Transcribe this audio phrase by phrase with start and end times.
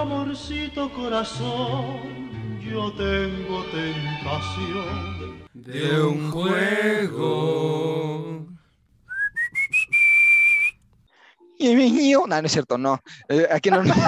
[0.00, 8.46] amorcito corazón, yo tengo tentación de un juego.
[11.58, 13.00] Y mi niño, no, no es cierto, no.
[13.28, 13.82] Eh, aquí no.
[13.82, 13.94] no,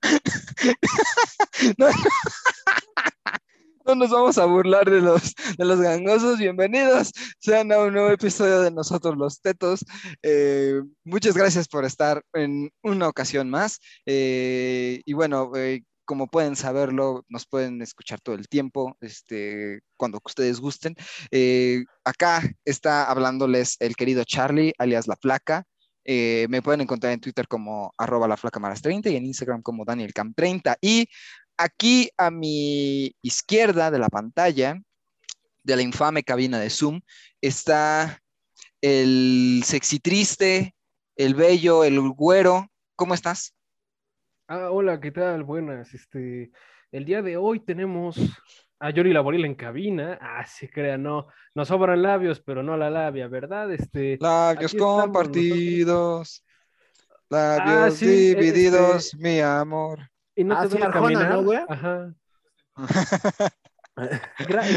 [1.76, 1.88] no
[3.96, 6.38] nos vamos a burlar de los, de los gangosos.
[6.38, 9.84] Bienvenidos sean a un nuevo episodio de Nosotros los Tetos.
[10.22, 13.80] Eh, muchas gracias por estar en una ocasión más.
[14.06, 20.20] Eh, y bueno, eh, como pueden saberlo, nos pueden escuchar todo el tiempo, este, cuando
[20.24, 20.94] ustedes gusten.
[22.04, 25.64] acá está hablándoles el querido Charlie, alias La Flaca.
[26.06, 29.84] me pueden encontrar en Twitter como arroba la flaca maras 30 y en Instagram como
[29.84, 30.76] danielcam30.
[30.80, 31.08] Y
[31.62, 34.80] Aquí a mi izquierda de la pantalla,
[35.62, 37.02] de la infame cabina de Zoom,
[37.42, 38.22] está
[38.80, 40.74] el sexy triste,
[41.16, 42.66] el bello, el güero.
[42.96, 43.54] ¿Cómo estás?
[44.48, 45.44] Ah, hola, ¿qué tal?
[45.44, 45.92] Buenas.
[45.92, 46.50] Este,
[46.92, 48.16] el día de hoy tenemos
[48.78, 50.18] a Yori Laboril en cabina.
[50.18, 53.70] Ah, sí, crean, no, nos sobran labios, pero no la labia, ¿verdad?
[53.70, 56.42] Este, labios compartidos,
[57.28, 60.10] labios ah, divididos, este mi amor.
[60.34, 61.58] Y no ah, te sí, Arjona, ¿no, güey?
[61.68, 62.14] Ajá.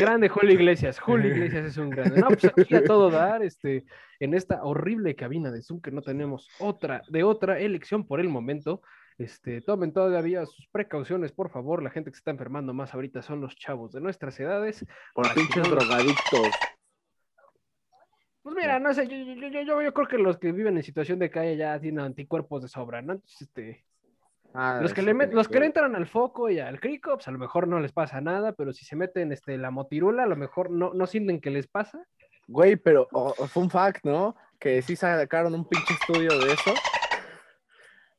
[0.01, 2.19] grande Julio Iglesias, Julio Iglesias es un grande.
[2.19, 3.85] No, pues aquí a todo dar, este,
[4.19, 8.29] en esta horrible cabina de Zoom que no tenemos otra, de otra elección por el
[8.29, 8.81] momento.
[9.17, 11.83] Este, tomen todavía sus precauciones, por favor.
[11.83, 14.85] La gente que se está enfermando más ahorita son los chavos de nuestras edades.
[15.13, 16.49] Por pinches drogadictos.
[18.41, 21.17] Pues mira, no sé, yo, yo, yo, yo, creo que los que viven en situación
[21.17, 23.13] de calle ya tienen anticuerpos de sobra, ¿no?
[23.13, 23.85] Entonces, este,
[24.53, 27.31] Ah, los que, le los que le entran al foco y al crico, pues a
[27.31, 30.35] lo mejor no les pasa nada, pero si se meten este, la motirula, a lo
[30.35, 32.05] mejor no, no sienten que les pasa.
[32.47, 33.07] Güey, pero
[33.47, 34.35] fue un fact, ¿no?
[34.59, 36.73] Que sí sacaron un pinche estudio de eso.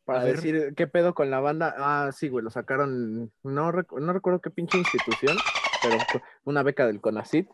[0.05, 1.74] Para decir qué pedo con la banda.
[1.78, 3.32] Ah, sí, güey, lo sacaron.
[3.42, 5.36] No, no recuerdo qué pinche institución,
[5.82, 5.96] pero
[6.44, 7.48] una beca del CONACIT.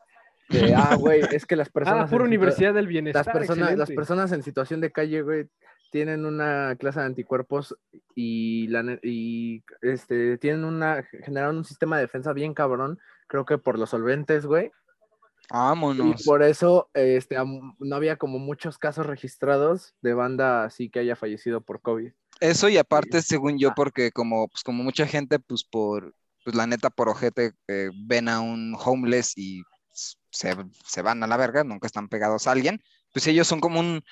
[0.74, 2.06] ah, güey, es que las personas.
[2.06, 3.26] Ah, pura Universidad del Bienestar.
[3.26, 5.48] Las personas, las personas en situación de calle, güey,
[5.90, 7.76] tienen una clase de anticuerpos
[8.14, 13.58] y, la, y este, tienen una, generaron un sistema de defensa bien cabrón, creo que
[13.58, 14.70] por los solventes, güey.
[15.50, 16.20] Vámonos.
[16.20, 21.16] Y por eso este, no había como muchos casos registrados de banda así que haya
[21.16, 22.12] fallecido por COVID.
[22.38, 26.14] Eso y aparte, según yo, porque como, pues, como mucha gente, pues por,
[26.44, 29.62] pues la neta, por ojete, eh, ven a un homeless y
[29.92, 30.56] se,
[30.86, 32.80] se, van a la verga, nunca están pegados a alguien,
[33.12, 34.02] pues ellos son como un,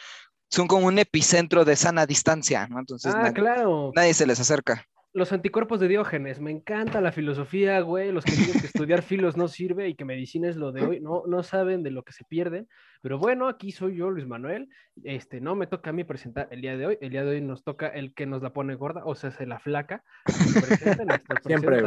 [0.51, 2.79] son como un epicentro de sana distancia, ¿no?
[2.79, 3.93] Entonces ah, claro.
[3.95, 4.85] nadie se les acerca.
[5.15, 9.37] Los anticuerpos de Diógenes, me encanta la filosofía, güey, los que dicen que estudiar filos
[9.37, 12.13] no sirve y que medicina es lo de hoy, no, no saben de lo que
[12.13, 12.69] se pierden,
[13.01, 14.69] pero bueno, aquí soy yo, Luis Manuel,
[15.03, 17.41] este, no me toca a mí presentar el día de hoy, el día de hoy
[17.41, 20.05] nos toca el que nos la pone gorda, o sea, se la flaca,
[21.47, 21.83] Siempre,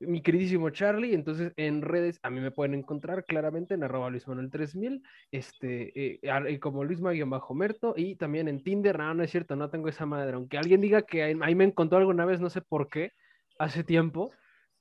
[0.00, 1.14] mi queridísimo Charlie.
[1.14, 6.20] Entonces, en redes a mí me pueden encontrar claramente en arroba Luis Manuel 3000, este,
[6.22, 8.98] eh, como Luis bajo merto y también en Tinder.
[8.98, 10.34] No, no es cierto, no tengo esa madre.
[10.34, 13.12] Aunque alguien diga que ahí, me encontró alguna vez, no sé por qué,
[13.58, 14.32] hace tiempo.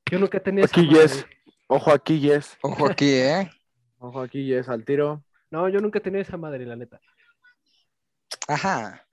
[0.09, 1.25] Yo nunca tenía aquí yes.
[1.67, 2.57] Ojo aquí, yes.
[2.61, 3.49] Ojo aquí, ¿eh?
[3.99, 5.23] Ojo aquí, yes, al tiro.
[5.51, 6.99] No, yo nunca tenía esa madre, la neta.
[8.47, 9.05] Ajá.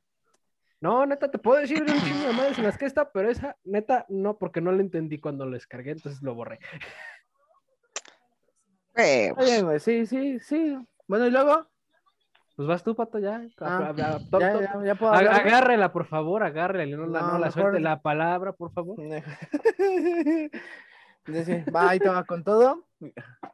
[0.81, 3.31] No, neta, te puedo decir de un chingo de madres en las que está, pero
[3.31, 6.59] esa, neta, no, porque no la entendí cuando lo descargué, entonces lo borré.
[8.97, 10.77] Eh, güey, sí, sí, sí.
[11.07, 11.67] Bueno, ¿y luego?
[12.57, 13.47] Pues vas tú, Pato, ya.
[13.61, 14.19] Ah, ya,
[14.83, 16.97] ya, puedo Agárrela, por favor, agárrela.
[16.97, 18.97] No, la, no, la suelte la palabra, por favor.
[21.75, 22.87] va, ahí te va con todo.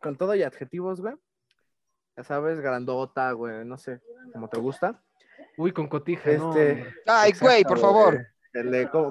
[0.01, 1.17] Con todo y adjetivos, güey.
[2.17, 4.01] Ya sabes, grandota, güey, no sé,
[4.33, 5.03] como te gusta.
[5.57, 6.31] Uy, con cotija.
[6.31, 8.27] Este, Ay, güey, por favor.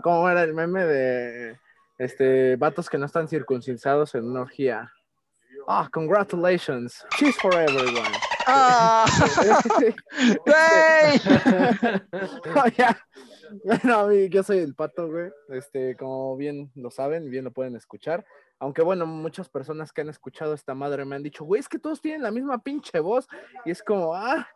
[0.01, 1.59] ¿cómo, era el meme de
[1.97, 4.91] este, vatos que no están circuncidados en una orgía?
[5.67, 7.05] Ah, congratulations.
[7.17, 8.11] Cheese for everyone.
[8.47, 9.05] Ah,
[9.77, 9.93] güey.
[13.65, 15.29] Bueno, yo soy el pato, güey.
[15.49, 18.25] Este, como bien lo saben, bien lo pueden escuchar.
[18.59, 21.77] Aunque bueno, muchas personas que han escuchado esta madre me han dicho, güey, es que
[21.77, 23.27] todos tienen la misma pinche voz.
[23.65, 24.47] Y es como, ah,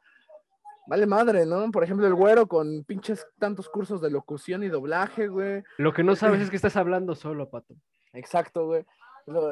[0.87, 1.71] vale madre, ¿no?
[1.71, 5.63] Por ejemplo, el güero con pinches tantos cursos de locución y doblaje, güey.
[5.77, 7.75] Lo que no sabes es que estás hablando solo, pato.
[8.13, 8.85] Exacto, güey.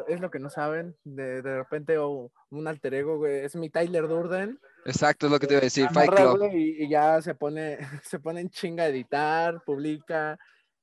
[0.07, 0.95] es lo que no saben.
[1.03, 3.45] De, de repente, o un alter ego, güey.
[3.45, 4.59] Es mi Tyler Durden.
[4.85, 5.87] Exacto, es lo que te iba a decir.
[5.89, 6.49] Fight Club.
[6.53, 10.37] y, ya se pone, se pone en chinga a editar, publica.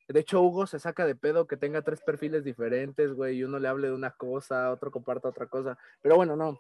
[0.09, 3.61] De hecho, Hugo se saca de pedo que tenga tres perfiles diferentes, güey, y uno
[3.61, 5.79] le hable de una cosa, otro comparta otra cosa.
[6.03, 6.59] Pero bueno, no.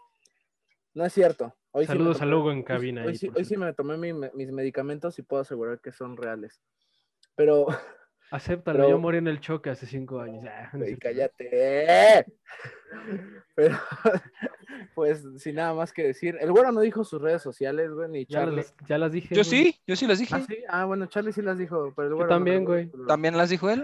[0.94, 1.54] No es cierto.
[1.72, 3.02] Hoy sí Saludos a Lugo en cabina.
[3.02, 5.92] Hoy ahí, sí, por hoy sí me tomé mi- mis medicamentos y puedo asegurar que
[5.92, 6.60] son reales.
[7.36, 7.66] Pero,
[8.32, 10.44] Acéptalo, Pero- yo morí en el choque hace cinco años.
[10.48, 12.24] Ah, no cállate.
[13.56, 13.76] Pero,
[14.94, 16.36] pues, sin nada más que decir.
[16.40, 18.56] El güero no dijo sus redes sociales, güey, ni Ya Charlie.
[18.58, 19.34] las, ya las dije.
[19.34, 19.44] Yo güey.
[19.44, 20.34] sí, yo sí las dije.
[20.36, 20.58] Ah, sí.
[20.68, 22.86] Ah, bueno, Charlie sí las dijo, pero el Yo güero también, güey.
[22.86, 23.82] pero- También las dijo él.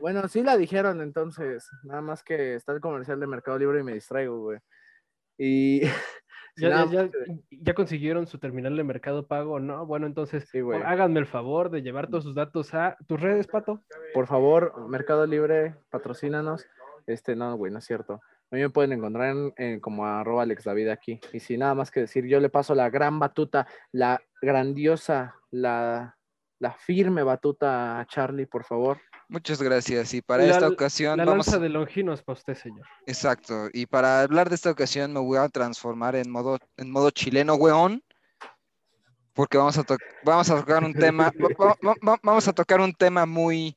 [0.00, 1.68] Bueno, sí la dijeron entonces.
[1.84, 4.58] Nada más que está el comercial de Mercado Libre y me distraigo, güey.
[5.38, 5.82] Y.
[6.58, 7.10] ¿Ya, ya,
[7.50, 9.60] ya consiguieron su terminal de mercado pago?
[9.60, 13.46] No, bueno, entonces Sí, háganme el favor de llevar todos sus datos a tus redes,
[13.46, 13.82] Pato.
[14.14, 16.66] Por favor, Mercado Libre, patrocínanos.
[17.06, 18.22] Este, no, güey, no es cierto.
[18.50, 21.20] A mí me pueden encontrar en, en como arroba Alex David aquí.
[21.32, 26.16] Y sin nada más que decir, yo le paso la gran batuta, la grandiosa, la,
[26.58, 28.98] la firme batuta a Charlie, por favor.
[29.28, 30.14] Muchas gracias.
[30.14, 32.86] Y para La- esta ocasión La vamos lanza de Longinos para usted, señor.
[33.06, 33.68] Exacto.
[33.72, 37.54] Y para hablar de esta ocasión me voy a transformar en modo, en modo chileno,
[37.54, 38.02] weón.
[39.32, 42.80] Porque vamos a, to- vamos a tocar un tema, va- va- va- vamos a tocar
[42.80, 43.76] un tema muy,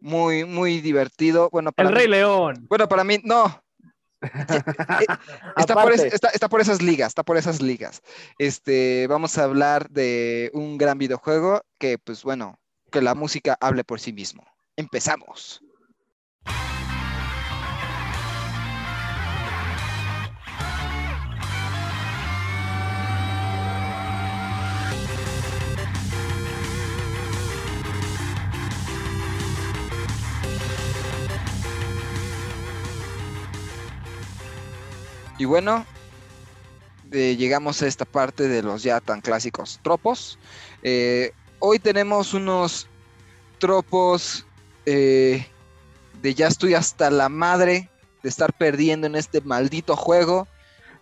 [0.00, 1.48] muy, muy divertido.
[1.50, 2.66] Bueno, para El mí- Rey León.
[2.68, 3.60] bueno, para mí, no.
[5.56, 8.02] Está por, es- Aparte, está- está por esas ligas, está por esas ligas.
[8.38, 12.58] Este, vamos a hablar de un gran videojuego que, pues bueno,
[12.92, 14.44] que la música hable por sí mismo.
[14.76, 15.62] Empezamos.
[35.36, 35.84] Y bueno,
[37.10, 40.38] llegamos a esta parte de los ya tan clásicos tropos.
[40.82, 42.88] Eh, hoy tenemos unos
[43.58, 44.46] tropos
[44.86, 45.46] eh,
[46.22, 47.88] de ya estoy hasta la madre
[48.22, 50.46] de estar perdiendo en este maldito juego.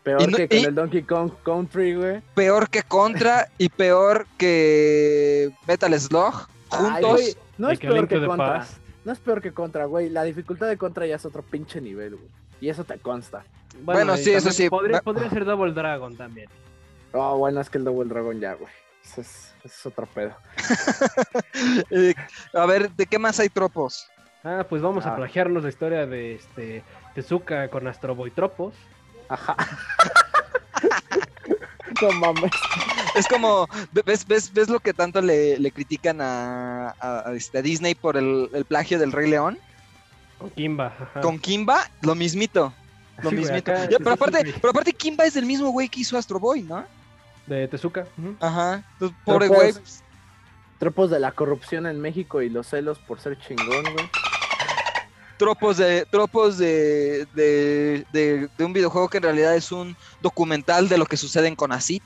[0.03, 2.21] peor y no- que con y- el Donkey Kong Country, güey.
[2.35, 7.37] Peor que Contra y peor que Metal Slug juntos.
[7.59, 8.67] no es peor que contra.
[9.05, 10.09] No es peor que contra, güey.
[10.09, 12.29] La dificultad de contra ya es otro pinche nivel, güey.
[12.61, 13.45] Y eso te consta.
[13.83, 14.69] Bueno, sí, eso sí.
[14.71, 16.49] Podría ser Double Dragon también.
[17.13, 18.71] Oh, bueno, es que el Double Dragon ya, güey.
[19.05, 20.35] Eso es, es otro pedo.
[21.91, 22.15] Eh,
[22.55, 24.09] a ver, ¿de qué más hay tropos?
[24.45, 25.11] Ah, pues vamos Ah.
[25.13, 26.83] a plagiarnos la historia de este
[27.15, 28.75] Tezuka con Astro Boy Tropos.
[29.29, 29.57] Ajá.
[32.01, 32.53] no mames.
[33.15, 33.69] Es como,
[34.05, 37.95] ¿ves, ves, ves lo que tanto le, le critican a, a- a este, a Disney
[37.95, 39.59] por el, el plagio del Rey León?
[40.39, 40.87] Con Kimba.
[40.87, 41.21] ajá.
[41.21, 42.73] Con Kimba, lo mismito.
[43.23, 46.41] Lo Sí, acá pero, aparte, pero aparte, Kimba es del mismo güey que hizo Astro
[46.41, 46.85] Boy, ¿no?
[47.47, 48.07] De Tezuka.
[48.41, 48.85] Ajá.
[48.95, 49.73] Entonces, pobre güey.
[49.73, 50.03] pues,
[50.79, 54.11] Tropos de la corrupción en México y los celos por ser chingón, güey.
[55.39, 60.89] Tropos de, tropos de, de, de, de un videojuego que en realidad es un documental
[60.89, 62.03] de lo que sucede en Conacit.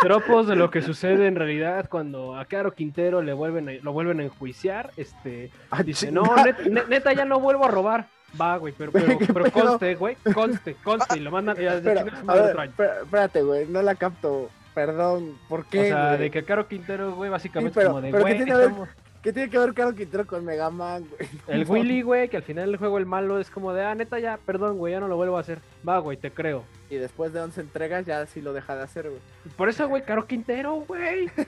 [0.00, 3.92] Tropos de lo que sucede en realidad cuando a Caro Quintero le vuelven a- lo
[3.92, 4.90] vuelven a enjuiciar.
[4.96, 8.06] Este, Ah, dice, no, net- net- neta, ya no vuelvo a robar.
[8.38, 11.16] Va, güey, pero, pero, Güey, ¿qué pero conste, güey, conste, conste.
[11.16, 11.56] Y lo mandan.
[11.56, 12.70] ya, Espera, a ver,
[13.04, 13.66] espérate, güey.
[13.66, 14.50] No la capto.
[14.74, 15.38] Perdón.
[15.48, 15.80] ¿Por qué?
[15.80, 18.86] O sea, de que Caro Quintero, güey, básicamente Sí, pero- como de, pero.
[19.26, 21.28] ¿Qué tiene que ver Caro Quintero con Mega Man, güey?
[21.48, 21.68] El.
[21.68, 24.36] Willy, güey, que al final del juego el malo es como de, ah, neta, ya,
[24.36, 25.58] perdón, güey, ya no lo vuelvo a hacer.
[25.86, 26.62] Va, güey, te creo.
[26.90, 29.20] Y después de 11 entregas ya sí lo deja de hacer, güey.
[29.56, 31.28] Por eso, güey, Caro Quintero, güey.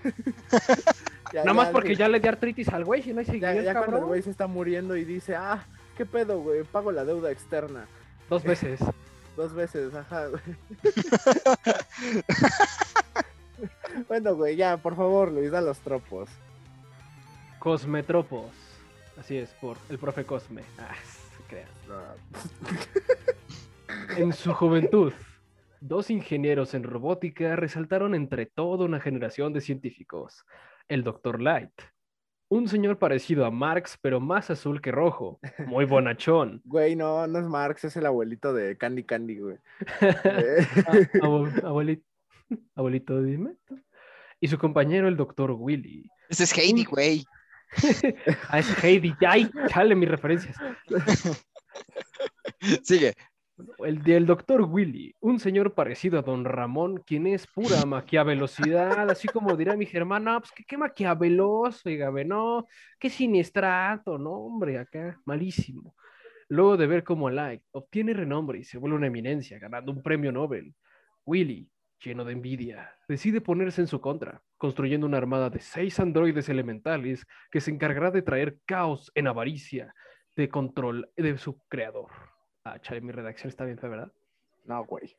[1.33, 3.75] Ya- Nada más porque ya le di artritis al güey, si no hay Ya, ya
[3.75, 5.65] cuando el güey se está muriendo y dice, ah,
[5.97, 6.65] ¿qué pedo, güey?
[6.65, 7.87] Pago la deuda externa.
[8.29, 8.81] Dos veces.
[9.37, 10.43] Dos veces, ajá, güey.
[14.09, 16.29] bueno, güey, ya, por favor, Luis, da los tropos.
[17.59, 18.51] Cosmetropos.
[19.19, 20.63] Así es, por el profe Cosme.
[20.79, 21.69] Ah, se crea.
[24.17, 25.13] En su juventud,
[25.81, 30.45] dos ingenieros en robótica resaltaron entre toda una generación de científicos.
[30.89, 31.41] El Dr.
[31.41, 31.73] Light,
[32.49, 36.61] un señor parecido a Marx, pero más azul que rojo, muy bonachón.
[36.65, 39.57] Güey, no, no es Marx, es el abuelito de Candy Candy, güey.
[41.23, 42.05] Abu- abuelito,
[42.75, 43.55] abuelito, dime.
[44.41, 45.53] Y su compañero, el Dr.
[45.53, 46.11] Willy.
[46.29, 47.25] Ese es Heidi, güey.
[48.49, 49.15] Ah, es Heidi.
[49.27, 50.57] Ay, chale mis referencias.
[52.83, 53.15] Sigue.
[53.85, 59.27] El del doctor Willy, un señor parecido a don Ramón, quien es pura maquiavelosidad, así
[59.27, 62.69] como dirá mi germana, pues que qué maquiaveloso, dígame, no,
[63.01, 65.97] qué siniestrato, no, hombre, acá, malísimo.
[66.49, 70.31] Luego de ver cómo Light obtiene renombre y se vuelve una eminencia, ganando un premio
[70.31, 70.73] Nobel,
[71.25, 71.69] Willy,
[72.01, 77.27] lleno de envidia, decide ponerse en su contra, construyendo una armada de seis androides elementales
[77.51, 79.95] que se encargará de traer caos en avaricia
[80.37, 82.11] de control de su creador.
[82.65, 84.13] Ah, chale, mi redacción está bien fea, ¿verdad?
[84.65, 85.17] No, güey.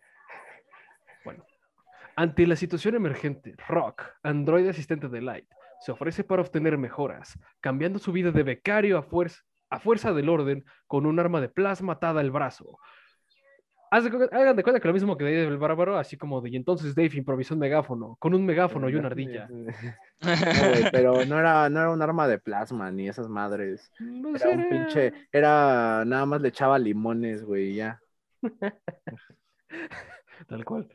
[2.15, 7.97] Ante la situación emergente, Rock, androide asistente de Light, se ofrece para obtener mejoras, cambiando
[7.97, 11.93] su vida de becario a fuerza, a fuerza del orden con un arma de plasma
[11.93, 12.77] atada al brazo.
[13.91, 16.93] Hagan de cuenta que lo mismo que Dave el Bárbaro, así como de y entonces
[16.93, 19.49] Dave improvisó un megáfono, con un megáfono y una ardilla.
[20.91, 23.91] Pero no era, no era un arma de plasma ni esas madres.
[24.21, 27.99] Pues Era un pinche, era, nada más le echaba limones, güey, y ya.
[30.47, 30.87] Tal cual.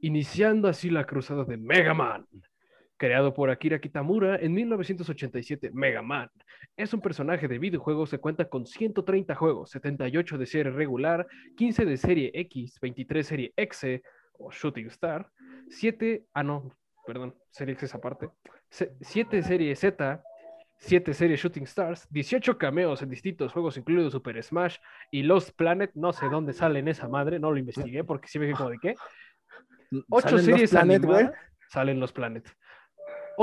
[0.00, 2.26] Iniciando así la cruzada de Mega Man.
[2.96, 6.30] Creado por Akira Kitamura en 1987, Mega Man
[6.76, 11.84] es un personaje de videojuegos que cuenta con 130 juegos, 78 de serie regular, 15
[11.84, 14.02] de serie X, 23 serie X
[14.38, 15.28] o Shooting Star,
[15.68, 16.74] 7, ah no,
[17.06, 18.30] perdón, serie X es aparte,
[18.70, 20.22] 7 serie Z,
[20.78, 24.78] 7 serie Shooting Stars, 18 cameos en distintos juegos, incluido Super Smash
[25.10, 28.38] y Lost Planet, no sé dónde sale en esa madre, no lo investigué porque sí
[28.38, 28.94] me quedé como de qué.
[30.08, 31.32] Ocho ¿Salen los series Planet, animadas.
[31.68, 32.48] Salen los Planet.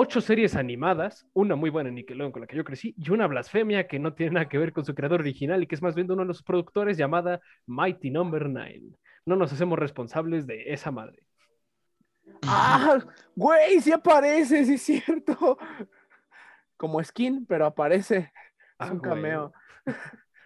[0.02, 3.28] Ocho series animadas, una muy buena en Nickelodeon con la que yo crecí, y una
[3.28, 5.94] blasfemia que no tiene nada que ver con su creador original y que es más
[5.94, 8.82] bien de uno de los productores llamada Mighty Number 9.
[9.26, 11.22] No nos hacemos responsables de esa madre.
[12.44, 12.98] ¡Ah!
[13.36, 15.58] Güey, sí aparece, sí es cierto.
[16.78, 18.16] Como skin, pero aparece.
[18.20, 18.32] Es
[18.80, 19.10] Ah, un güey.
[19.12, 19.52] cameo.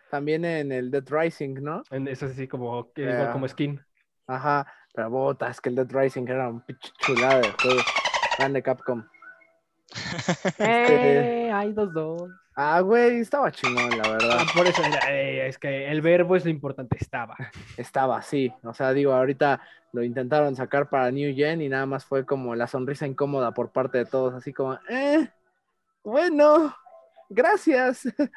[0.09, 1.83] También en el Dead Rising, ¿no?
[1.91, 3.13] En- Es así como, que- Yeah.
[3.19, 3.79] igual como skin.
[4.25, 7.81] Ajá, pero botas, que el Dead Rising era un pinche chulada de juego.
[8.39, 9.03] Grande Capcom.
[10.45, 12.31] Este- Eh, hay dos, dos.
[12.55, 14.37] Ah, güey, estaba chingón, la verdad.
[14.41, 17.35] Ah, por eso, eh, es que el verbo es lo importante, estaba.
[17.77, 18.53] Estaba así.
[18.63, 19.59] O sea, digo, ahorita
[19.91, 23.71] lo intentaron sacar para New Gen y nada más fue como la sonrisa incómoda por
[23.71, 25.27] parte de todos, así como, eh,
[26.03, 26.75] bueno,
[27.29, 28.01] gracias.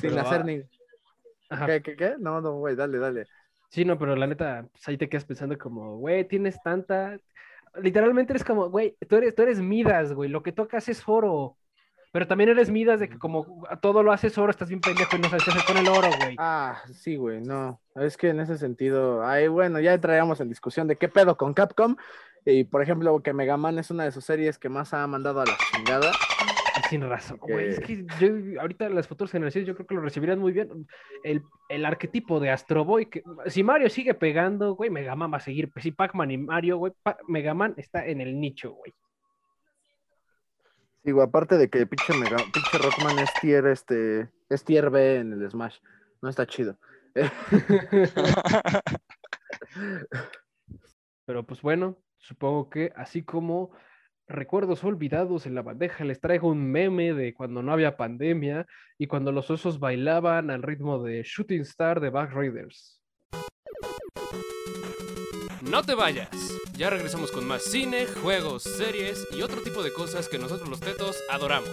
[0.00, 0.62] Sin hacer ah, ni.
[1.48, 1.66] Ajá.
[1.66, 2.14] ¿Qué, qué, qué?
[2.18, 3.26] No, no, güey, dale, dale.
[3.70, 7.18] Sí, no, pero la neta, pues ahí te quedas pensando como, güey, tienes tanta...
[7.82, 11.56] Literalmente eres como, güey, tú eres, tú eres Midas, güey, lo que tocas es oro.
[12.10, 15.20] Pero también eres Midas de que como todo lo haces oro, estás bien pendejo y
[15.20, 16.36] no sabes qué hacer con el oro, güey.
[16.38, 17.80] Ah, sí, güey, no.
[17.96, 21.52] Es que en ese sentido, ay, bueno, ya entraríamos en discusión de qué pedo con
[21.52, 21.96] Capcom.
[22.44, 25.40] Y por ejemplo, que Mega Man es una de sus series que más ha mandado
[25.42, 26.12] a la chingada.
[26.88, 27.68] Sin razón, güey.
[27.68, 30.86] Es que- yo, ahorita las futuras generaciones yo creo que lo recibirían muy bien.
[31.22, 35.36] El, el arquetipo de Astro Boy, que si Mario sigue pegando, güey, Mega Man va
[35.38, 35.70] a seguir.
[35.76, 38.94] Si Pac-Man y Mario, güey, Pa- Mega Man está en el nicho, güey.
[41.04, 45.16] Sí, güey, aparte de que pinche, Mega, pinche Rockman es tier, este, es tier B
[45.16, 45.78] en el Smash.
[46.20, 46.76] No está chido.
[51.24, 53.70] Pero pues bueno, supongo que así como
[54.28, 58.66] recuerdos olvidados en la bandeja, les traigo un meme de cuando no había pandemia
[58.98, 63.00] y cuando los osos bailaban al ritmo de Shooting Star de Back Raiders.
[65.62, 66.28] No te vayas.
[66.76, 70.80] Ya regresamos con más cine, juegos, series y otro tipo de cosas que nosotros los
[70.80, 71.68] tetos adoramos.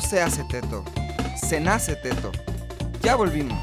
[0.00, 0.84] Se hace teto,
[1.48, 2.30] se nace teto.
[3.02, 3.58] Ya volvimos.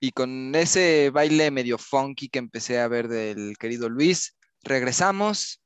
[0.00, 5.62] Y con ese baile medio funky que empecé a ver del querido Luis, regresamos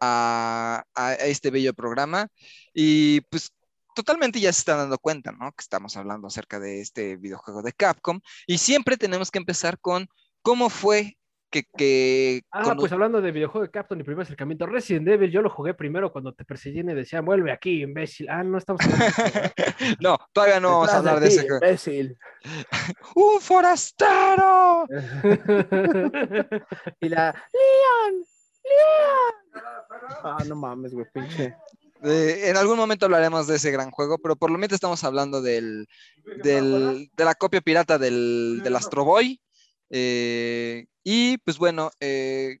[0.00, 2.28] a, a este bello programa.
[2.72, 3.52] Y pues
[3.94, 5.52] totalmente ya se están dando cuenta, ¿no?
[5.52, 8.20] Que estamos hablando acerca de este videojuego de Capcom.
[8.46, 10.08] Y siempre tenemos que empezar con
[10.42, 11.16] cómo fue
[11.52, 11.62] que...
[11.76, 15.50] que Ah, pues hablando de videojuego de Capcom y primer acercamiento, Resident Evil, yo lo
[15.50, 18.28] jugué primero cuando te perseguían y decían, vuelve aquí, imbécil.
[18.28, 19.22] Ah, no estamos hablando de eso.
[20.00, 21.54] No, todavía no vamos a hablar de juego.
[21.56, 22.18] imbécil.
[23.14, 24.86] ¡Un forastero!
[27.00, 28.24] Y la Leon,
[28.64, 29.34] Leon.
[30.24, 31.54] Ah, no mames, güey, pinche.
[32.04, 35.40] Eh, en algún momento hablaremos de ese gran juego, pero por lo menos estamos hablando
[35.40, 35.86] del,
[36.42, 39.40] del- de la copia pirata del, del Astro Boy.
[39.92, 42.58] Eh, y pues bueno, eh,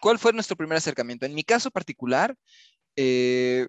[0.00, 1.26] ¿cuál fue nuestro primer acercamiento?
[1.26, 2.34] En mi caso particular,
[2.96, 3.68] eh,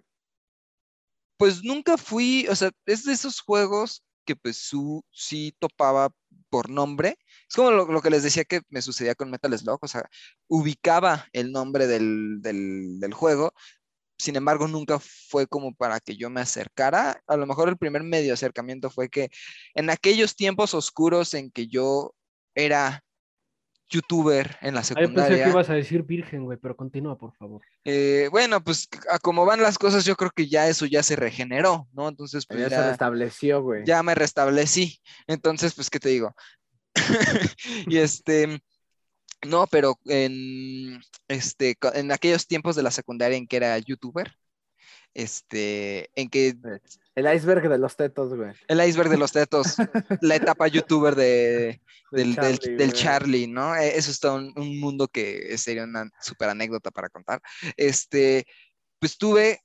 [1.36, 6.10] pues nunca fui, o sea, es de esos juegos que pues su, sí topaba
[6.48, 7.16] por nombre.
[7.48, 10.08] Es como lo, lo que les decía que me sucedía con Metal Slug, o sea,
[10.48, 13.52] ubicaba el nombre del, del- del juego,
[14.18, 17.22] sin embargo, nunca fue como para que yo me acercara.
[17.26, 19.30] A lo mejor el primer medio acercamiento fue que
[19.74, 22.14] en aquellos tiempos oscuros en que yo
[22.56, 23.04] era
[23.88, 27.16] youtuber en la Ah, yo pensé que secundaria, ibas a decir virgen, güey, pero continúa,
[27.16, 27.62] por favor.
[27.84, 31.14] eh, bueno, pues a como van las cosas, yo creo que ya eso ya se
[31.14, 32.08] regeneró, ¿no?
[32.08, 33.84] Entonces, pues Ya se ya, restableció, güey.
[33.86, 34.98] ya me restablecí.
[35.28, 36.34] Entonces, pues, ¿qué te digo?
[37.86, 38.58] y este,
[39.46, 44.34] no, pero en, este, en aquellos tiempos de la secundaria en que era youtuber,
[45.14, 46.56] este, en que
[47.16, 48.52] El iceberg de los tetos, güey.
[48.68, 49.76] el iceberg de los tetos,
[50.20, 51.80] la etapa youtuber de,
[52.12, 53.02] del, Charlie, del güey.
[53.02, 53.74] Charlie, ¿no?
[53.74, 57.40] Eh, Eso es todo un, un mundo que sería una súper anécdota para contar.
[57.76, 58.44] Este,
[59.00, 59.60] pues tuve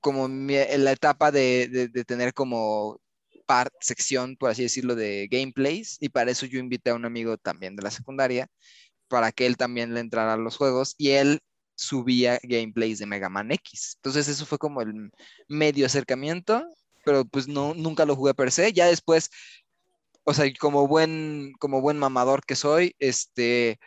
[0.00, 2.98] como mi- en la etapa de, de- de tener como
[3.46, 7.36] part, sección, por así decirlo, de gameplays, y para eso yo invité a un amigo
[7.36, 8.48] también de la secundaria,
[9.08, 11.40] para que él también le entrara a los juegos, y él
[11.74, 13.94] subía gameplays de Mega Man X.
[13.96, 15.10] Entonces eso fue como el
[15.48, 16.64] medio acercamiento,
[17.04, 18.72] pero pues no, nunca lo jugué per se.
[18.72, 19.30] Ya después,
[20.24, 23.78] o sea, como buen, como buen mamador que soy, este,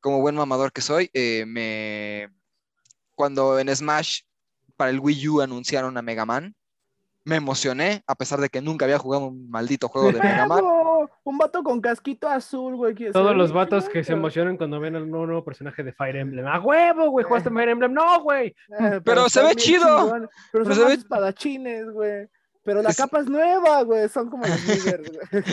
[0.00, 2.28] como buen mamador que soy, eh, me,
[3.14, 4.20] cuando en Smash
[4.76, 6.54] para el Wii U anunciaron a Mega Man,
[7.24, 10.62] me emocioné, a pesar de que nunca había jugado un maldito juego de Mega Man.
[11.24, 12.94] Un vato con casquito azul, güey.
[13.10, 16.46] Todos los vatos que se emocionan cuando ven al nuevo, nuevo personaje de Fire Emblem.
[16.46, 17.24] ¡A huevo, güey!
[17.24, 17.92] ¿Jugaste Fire Emblem?
[17.94, 18.54] ¡No, güey!
[18.78, 20.10] Eh, Pero se ve chido.
[20.12, 22.28] Pero Pero son se ve- espadachines, güey.
[22.62, 24.08] Pero la Es- capa es nueva, güey.
[24.08, 25.44] Son como los niggers, güey.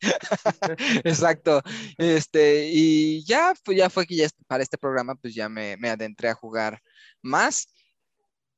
[1.04, 1.62] Exacto.
[1.98, 5.90] Este, y ya, pues ya fue que ya para este programa, pues ya me, me
[5.90, 6.80] adentré a jugar
[7.22, 7.68] más.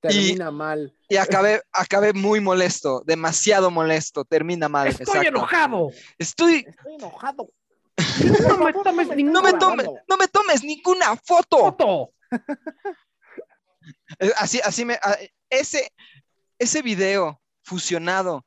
[0.03, 0.93] Termina mal.
[1.09, 4.88] Y acabé, acabé muy molesto, demasiado molesto, termina mal.
[4.88, 5.29] ¡Estoy exacto.
[5.29, 5.91] enojado!
[6.19, 7.53] Estoy, Estoy enojado.
[8.49, 11.59] No me tomes ningún no me, tomes, no me tomes ninguna foto.
[11.59, 12.12] foto.
[14.19, 14.99] Eh, Así, así me,
[15.49, 15.91] ese,
[16.59, 18.45] ese video fusionado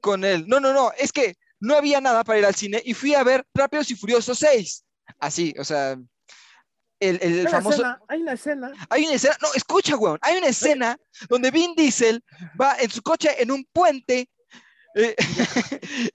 [0.00, 2.94] con el, no, no, no, es que no había nada para ir al cine y
[2.94, 4.84] fui a ver Rápidos y Furiosos 6.
[5.18, 5.96] Así, o sea,
[7.00, 8.72] el, el Hay una famoso, escena, hay una escena.
[8.90, 10.96] hay una escena, no, escucha, weón, hay una escena
[11.28, 12.22] donde Vin Diesel
[12.60, 14.28] va en su coche en un puente.
[14.94, 15.14] eh,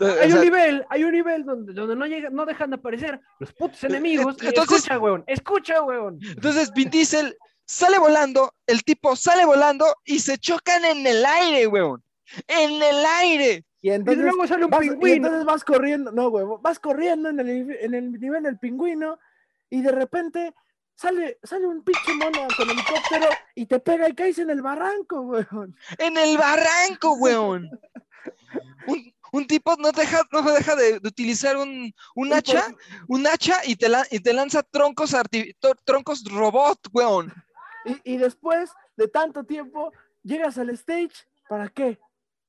[0.00, 3.20] Hay sea, un nivel, hay un nivel donde, donde no, llega, no dejan de aparecer
[3.38, 4.36] los putos enemigos.
[4.42, 6.18] y Entonces- escucha, weón, escucha, weón.
[6.22, 11.66] Entonces Vin Diesel sale volando, el tipo sale volando y se chocan en el aire,
[11.66, 12.02] weón.
[12.48, 13.64] En el aire.
[13.80, 17.28] Y Y entonces, luego sale un vas, y entonces vas corriendo, no, güey, vas corriendo
[17.28, 19.18] en el, en el nivel del pingüino
[19.70, 20.54] y de repente
[20.94, 25.22] sale, sale un pinche mono con helicóptero y te pega y caes en el barranco,
[25.22, 25.44] güey.
[25.98, 27.68] En el barranco, weón.
[28.86, 32.64] Un, un tipo no deja, no deja de, de utilizar un, un hacha,
[33.08, 37.32] un hacha y te, la- y te lanza troncos, arti- to- troncos robot, weón.
[37.84, 41.12] Y, y después de tanto tiempo, llegas al stage,
[41.48, 41.98] ¿para qué?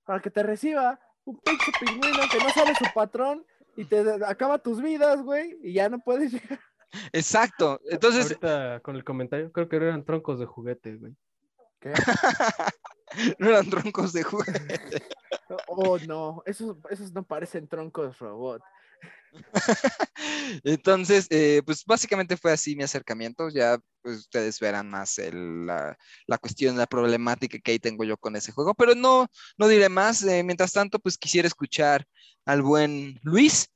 [0.06, 4.58] Para que te reciba un pinche pingüino que no sabe su patrón y te acaba
[4.60, 6.60] tus vidas, güey, y ya no puedes llegar.
[7.12, 7.80] Exacto.
[7.89, 11.13] Entonces, Ahorita con el comentario, creo que eran troncos de juguete, güey.
[11.80, 11.93] ¿Qué?
[13.39, 15.02] no eran troncos de juguete.
[15.67, 18.62] Oh, no, esos, esos no parecen troncos robot.
[20.63, 23.50] Entonces, eh, pues básicamente fue así mi acercamiento.
[23.50, 28.17] Ya pues ustedes verán más el- la, la cuestión, la problemática que ahí tengo yo
[28.17, 28.73] con ese juego.
[28.73, 30.23] Pero no, no diré más.
[30.23, 32.06] Eh, mientras tanto, pues quisiera escuchar
[32.45, 33.69] al buen Luis.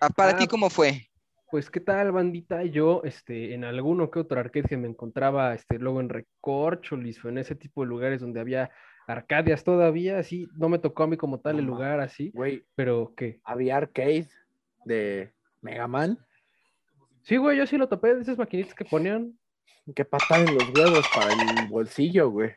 [0.00, 1.09] Ah, Para Ah, ti, ¿cómo fue?
[1.50, 2.64] Pues, ¿qué tal, bandita?
[2.64, 7.28] Yo, este, en alguno que otro arcade que me encontraba, este, luego en Recorcholis o
[7.28, 8.70] en ese tipo de lugares donde había
[9.08, 13.14] arcadias todavía, así, no me tocó a mí como tal el lugar así, Güey, pero
[13.16, 13.40] ¿qué?
[13.42, 14.28] había arcade
[14.84, 16.18] de Mega Man.
[17.22, 19.36] Sí, güey, yo sí lo topé de esas maquinitas que ponían,
[19.96, 22.52] Que pataban los huevos para el bolsillo, güey.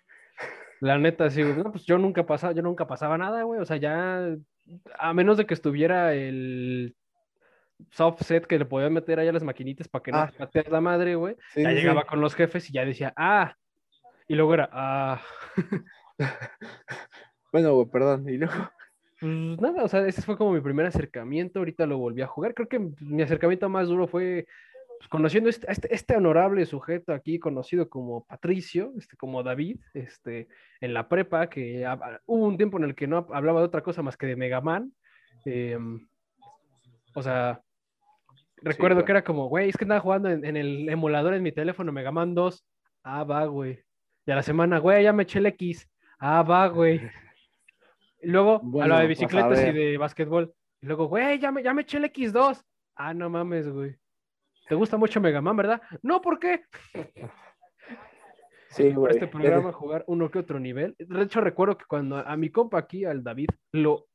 [0.82, 3.66] la neta, sí, güey, no, pues yo nunca pasaba, yo nunca pasaba nada, güey, o
[3.66, 4.36] sea, ya,
[5.00, 6.96] a menos de que estuviera el
[7.92, 10.30] soft set que le podía meter allá a las maquinitas para que no Ah.
[10.32, 13.14] te pateas la madre, güey, Sí, ya sí, llegaba con los jefes y ya decía,
[13.16, 13.56] ah,
[14.28, 15.22] y luego era, ah,
[17.52, 18.28] Bueno, güey, perdón.
[18.30, 18.54] Y luego,
[19.20, 22.54] Pues nada, o sea, ese fue como mi primer acercamiento, ahorita lo volví a jugar.
[22.54, 24.48] Creo que mi acercamiento más duro fue
[25.00, 30.48] pues, conociendo este, este, este honorable sujeto aquí, conocido como Patricio, este, como David, este,
[30.82, 31.86] en la prepa, que
[32.26, 34.62] hubo un tiempo en el que no hablaba de otra cosa más que de Mega
[34.62, 34.92] Man.
[35.46, 36.08] em,
[37.16, 37.62] o sea,
[38.64, 41.52] recuerdo que era como, güey, es que andaba jugando en, en el emulador en mi
[41.52, 42.66] teléfono Mega Man 2.
[43.04, 43.84] Ah, va, güey.
[44.26, 45.90] Y a la semana, güey, ya me eché el X.
[46.20, 47.02] Ah, va, güey.
[48.22, 50.54] Y luego Bueno, hablaba de pues, a bicicletas y de básquetbol.
[50.82, 52.64] Y luego, güey, ya me, ya me eché el X2.
[52.96, 53.96] Ah, no mames, güey.
[54.68, 55.82] ¿Te gusta mucho Mega Man, verdad?
[56.02, 56.64] No, ¿por qué?
[58.70, 59.14] sí, güey.
[59.14, 60.96] este programa jugar uno que otro nivel.
[60.98, 64.08] De hecho, recuerdo que cuando a mi compa aquí, al David, lo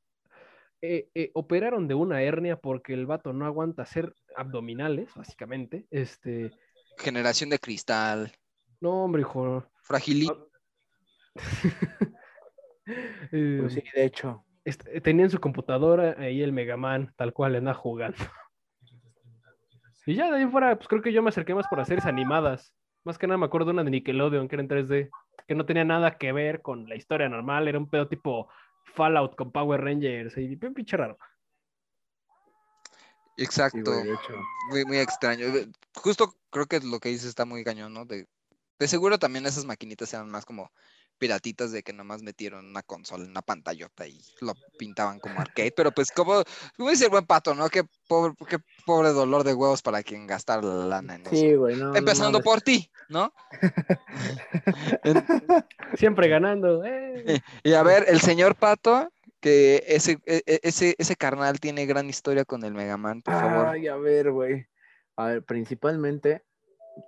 [0.80, 5.86] eh, eh, operaron de una hernia porque el vato no aguanta hacer abdominales, básicamente.
[5.90, 6.52] Este,
[6.98, 8.32] Generación de cristal.
[8.80, 9.64] no, hombre, hijo.
[9.82, 10.50] Fragilito.
[13.32, 14.46] Eh, Pues sí, de hecho.
[14.64, 18.16] este, tenía en su computadora ahí el Mega Man, tal cual, anda jugando.
[20.06, 22.74] Y ya de ahí fuera, pues creo que yo me acerqué más por hacer animadas.
[23.04, 25.10] Más que nada me acuerdo de una de Nickelodeon que era en 3D,
[25.46, 28.48] que no tenía nada que ver con la historia normal, era un pedo tipo
[28.94, 31.18] Fallout con Power Rangers y bien pinche raro.
[33.36, 33.92] Sí, Exacto.
[33.92, 34.04] güey,
[34.70, 35.46] muy, muy extraño.
[35.94, 38.04] Justo creo que lo que dices está muy cañón, ¿no?
[38.04, 38.26] De,
[38.78, 40.72] de seguro también esas maquinitas eran más como
[41.18, 45.92] piratitas de que nomás metieron una consola, una pantallota y lo pintaban como arcade, pero
[45.92, 46.42] pues como,
[46.76, 47.68] como dice el buen pato, ¿no?
[47.68, 51.36] Qué pobre, qué pobre dolor de huevos para quien gastar la lana en eso.
[51.36, 51.88] Sí, güey, no.
[51.92, 53.32] no Empezando por ti, ¿no?
[55.04, 55.24] En-
[55.96, 56.84] Siempre ganando.
[56.84, 57.40] eh.
[57.62, 62.08] y a ver, el señor Pato, que ese, e- e- ese, ese carnal tiene gran
[62.08, 63.68] historia con el Mega Man, por favor.
[63.68, 64.66] Ay, a ver, güey.
[65.16, 66.44] A ver, principalmente,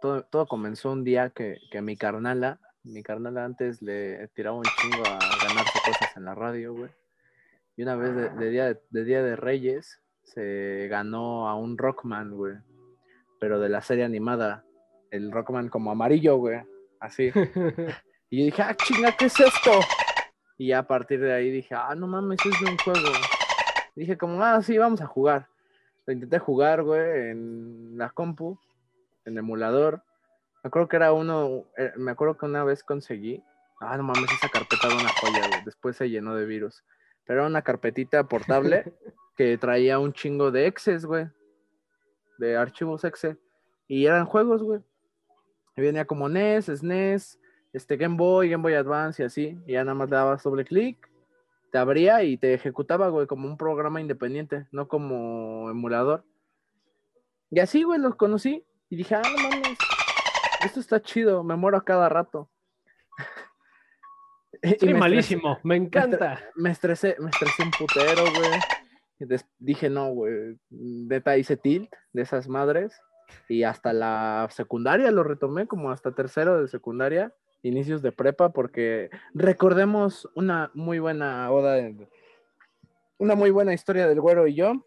[0.01, 4.65] todo, todo comenzó un día que, que mi carnala, mi carnala antes le tiraba un
[4.65, 6.91] chingo a ganarse cosas en la radio, güey.
[7.77, 11.79] Y una vez de, de día, de, de Día de Reyes se ganó a un
[11.79, 12.57] Rockman, güey.
[13.39, 14.65] Pero de la serie animada.
[15.11, 16.61] El Rockman como amarillo, güey.
[17.01, 17.31] Así.
[18.33, 19.73] Y yo dije, ah, chinga, ¿qué es esto?
[20.57, 23.09] Y ya a partir de ahí dije, ah, no mames, es de un juego.
[23.97, 25.49] Dije como, ah, sí, vamos a jugar.
[26.07, 28.57] Lo intenté jugar, güey, en la compu,
[29.25, 30.05] en emulador.
[30.63, 33.43] Me acuerdo que era uno, eh, me acuerdo que una vez conseguí,
[33.81, 35.65] ah, no mames, esa carpeta era una joya, güey.
[35.65, 36.85] Después se llenó de virus.
[37.25, 38.93] Pero era una carpetita portable
[39.37, 41.29] que traía un chingo de exes, güey.
[42.39, 43.37] De archivos exe.
[43.89, 44.81] Y eran juegos, güey.
[45.77, 47.41] Y venía como NES, SNES,
[47.73, 49.59] este Game Boy, Game Boy Advance y así.
[49.67, 51.11] Y ya nada más le dabas doble clic,
[51.71, 56.25] te abría y te ejecutaba, güey, como un programa independiente, no como emulador.
[57.51, 58.65] Y así, güey, los conocí.
[58.89, 59.60] Y dije, ah, no mames,
[60.65, 62.51] esto está chido, me muero a cada rato.
[64.63, 66.39] Soy estresé- malísimo, me encanta.
[66.55, 69.39] me estresé, me estresé un putero, güey.
[69.59, 70.59] Dije, no, güey.
[70.71, 72.99] Neta hice tilt de esas madres.
[73.49, 79.09] Y hasta la secundaria lo retomé, como hasta tercero de secundaria, inicios de prepa, porque
[79.35, 81.79] recordemos una muy buena oda,
[83.19, 84.85] una muy buena historia del güero y yo.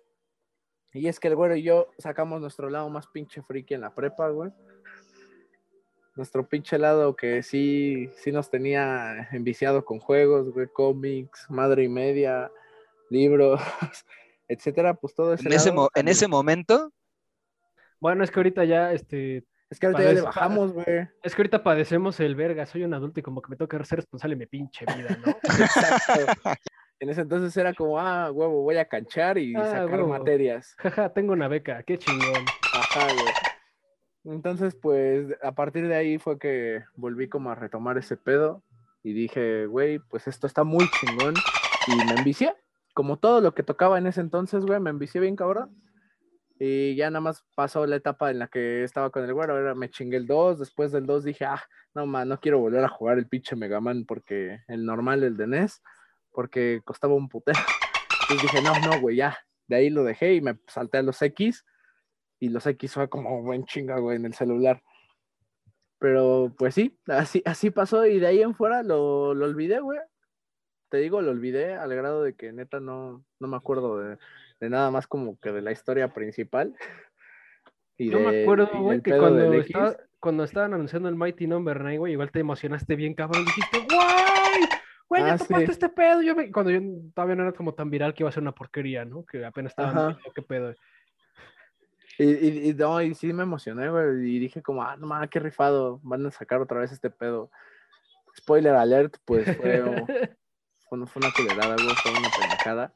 [0.91, 3.95] Y es que el güero y yo sacamos nuestro lado más pinche friki en la
[3.95, 4.51] prepa, güey.
[6.15, 11.89] Nuestro pinche lado que sí, sí nos tenía enviciado con juegos, güey, cómics, madre y
[11.89, 12.51] media,
[13.09, 13.59] libros,
[14.47, 16.91] etcétera, pues todo ese En ese, lado mo- en ese momento,
[17.99, 21.07] Bueno, es que ahorita ya, este, Es que ahorita ya le bajamos, güey.
[21.23, 23.97] es que ahorita padecemos el verga, soy un adulto y como que me toca ser
[23.99, 25.37] responsable de mi pinche vida, ¿no?
[25.59, 26.27] Exacto.
[26.99, 30.09] En ese entonces era como, ah, huevo, voy a canchar y Ah, sacar huevo.
[30.09, 30.75] materias.
[30.77, 32.51] Jaja, tengo una beca, qué chingón.
[32.71, 33.33] Ajá, güey.
[34.25, 38.63] Entonces, pues, a partir de ahí fue que volví como a retomar ese pedo
[39.03, 41.35] y dije, güey, pues esto está muy chingón
[41.87, 42.55] y me envicié.
[42.93, 45.75] Como todo lo que tocaba en ese entonces, güey, me envicié bien cabrón.
[46.59, 49.75] Y ya nada más pasó la etapa en la que estaba con el güero, ahora
[49.75, 51.61] me chingué el 2, después del 2 dije, ah,
[51.93, 55.35] no, man, no quiero volver a jugar el pinche Mega Man porque el normal, el
[55.35, 55.81] de NES,
[56.31, 57.59] porque costaba un putero.
[58.21, 59.37] Entonces dije, no, no, güey, ya.
[59.67, 61.65] De ahí lo dejé y me salté a los X.
[62.45, 64.81] y los X fue como buen chinga, güey, en el celular.
[65.99, 69.99] Pero pues sí, así, así pasó y de ahí en fuera lo, lo olvidé, güey.
[70.89, 74.17] Te digo, lo olvidé al grado de que neta no, no me acuerdo de,
[74.59, 76.75] de nada más como que de la historia principal.
[77.95, 81.45] Y Yo me de- acuerdo, y güey, que cuando, estaba- cuando estaban anunciando el Mighty
[81.45, 83.45] Number 9, güey, igual te emocionaste bien, cabrón.
[83.45, 84.61] Dijiste, ¡guay!
[85.07, 85.71] Güey, ya Ah, topaste sí.
[85.73, 86.23] este pedo.
[86.23, 86.79] Yo me- Cuando yo
[87.13, 89.23] todavía no era como tan viral que iba a ser una porquería, ¿no?
[89.25, 90.73] Que apenas viendo qué pedo.
[92.17, 95.29] Y, y, y no, y sí me emocioné, güey, y dije como, ah, no mames,
[95.29, 97.49] qué rifado, van a sacar otra vez este pedo.
[98.37, 100.05] Spoiler alert, pues fue, oh,
[100.89, 102.93] fue, una- fue una culerada, güey, fue una pendejada.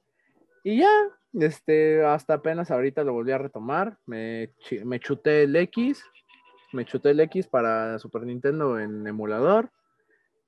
[0.64, 0.90] Y ya,
[1.34, 4.52] este, hasta apenas ahorita lo volví a retomar, me,
[4.84, 6.04] me chuté el X,
[6.74, 9.72] me chuté el X para Super Nintendo en emulador.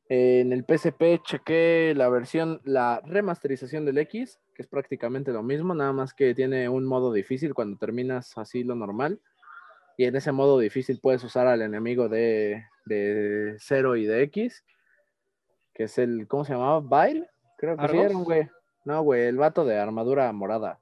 [0.09, 5.73] En el PSP chequé la versión, la remasterización del X, que es prácticamente lo mismo,
[5.73, 9.21] nada más que tiene un modo difícil cuando terminas así lo normal.
[9.95, 14.65] Y en ese modo difícil puedes usar al enemigo de, de 0 y de X,
[15.73, 16.81] que es el, ¿cómo se llamaba?
[16.81, 17.29] ¿Bile?
[17.57, 18.05] Creo que sí ¿Argos?
[18.05, 18.49] era un güey.
[18.83, 20.81] No, güey, el vato de armadura morada.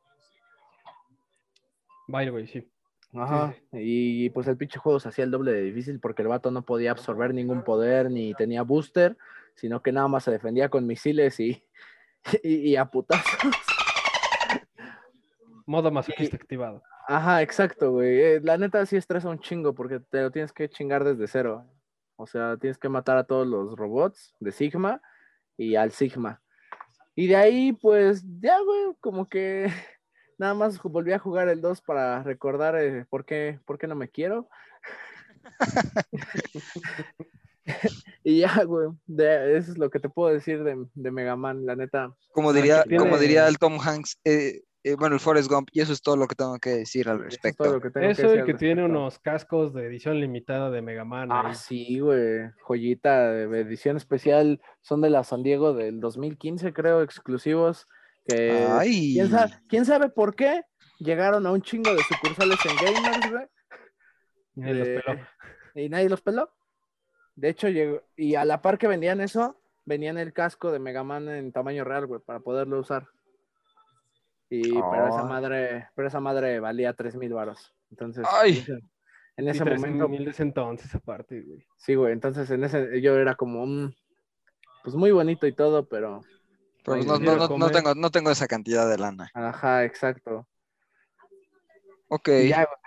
[2.08, 2.68] Vaya, güey, sí.
[3.14, 3.54] Ajá.
[3.74, 6.64] Y pues el pinche juego se hacía el doble de difícil porque el vato no
[6.64, 9.18] podía absorber ningún poder ni tenía booster,
[9.54, 11.64] sino que nada más se defendía con misiles y,
[12.44, 13.26] y, y a putazos.
[15.66, 16.82] Modo masoquista activado.
[17.08, 18.20] Ajá, exacto, güey.
[18.20, 21.66] Eh, La neta sí estresa un chingo porque te lo tienes que chingar desde cero.
[22.18, 25.02] O sea, tienes que matar a todos los robots de Sigma
[25.56, 26.42] y al Sigma.
[27.16, 29.68] Y de ahí, pues, ya, güey, como que
[30.38, 33.96] nada más volví a jugar el 2 para recordar eh, por, qué, por qué no
[33.96, 34.50] me quiero.
[38.24, 41.66] y ya, güey, de- eso es lo que te puedo decir de, de Mega Man,
[41.66, 42.14] la neta.
[42.32, 45.82] Como diría, que como diría el Tom Hanks, eh, eh, bueno, el Forrest Gump, y
[45.82, 47.64] eso es todo lo que tengo que decir al Eso es respecto.
[47.66, 51.04] todo lo que tengo que Eso y tiene unos cascos de edición limitada de Mega
[51.04, 51.30] Man.
[51.32, 51.56] Ah, ahí.
[51.56, 52.50] sí, güey.
[52.62, 54.62] Joyita de edición especial.
[54.82, 57.86] Son de la San Diego del 2015, creo, exclusivos.
[58.26, 60.62] Que Ay, ¿quién, sabe, quién sabe por qué
[61.00, 63.46] llegaron a un chingo de sucursales en Gamers, güey.
[64.56, 65.20] Nadie los de- peló.
[65.76, 66.50] Y nadie los peló.
[67.38, 71.04] De hecho, llegó, y a la par que vendían eso, venían el casco de Mega
[71.04, 73.08] Man en tamaño real, güey, para poderlo usar.
[74.50, 75.28] Y pero esa Oh.
[75.28, 77.74] madre, pero esa madre valía 3 mil varos.
[77.92, 78.54] Entonces, Ay.
[78.54, 78.80] en ese-
[79.38, 81.66] en ese tres momento, mil entonces, aparte, güey.
[81.78, 83.94] Sí, güey, entonces en ese yo era como, mm,
[84.84, 86.22] pues muy bonito y todo, pero,
[86.84, 87.72] pero no, dinero no- no- no comer.
[87.72, 89.30] tengo, no tengo esa cantidad de lana.
[89.34, 90.48] ajá, exacto.
[92.10, 92.78] Ok, Y ya, güey,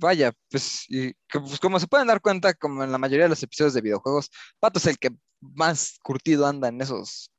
[0.00, 3.42] vaya, pues, y pues, como se pueden dar cuenta, como en la mayoría de los
[3.42, 5.10] episodios de videojuegos, Pato es el que
[5.40, 7.30] más curtido anda en esos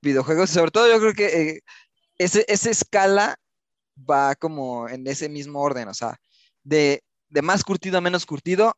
[0.00, 0.50] videojuegos.
[0.50, 1.60] Y sobre todo yo creo que eh,
[2.18, 3.36] ese, esa escala
[3.98, 6.16] va como en ese mismo orden, o sea,
[6.62, 8.74] de, de más curtido a menos curtido,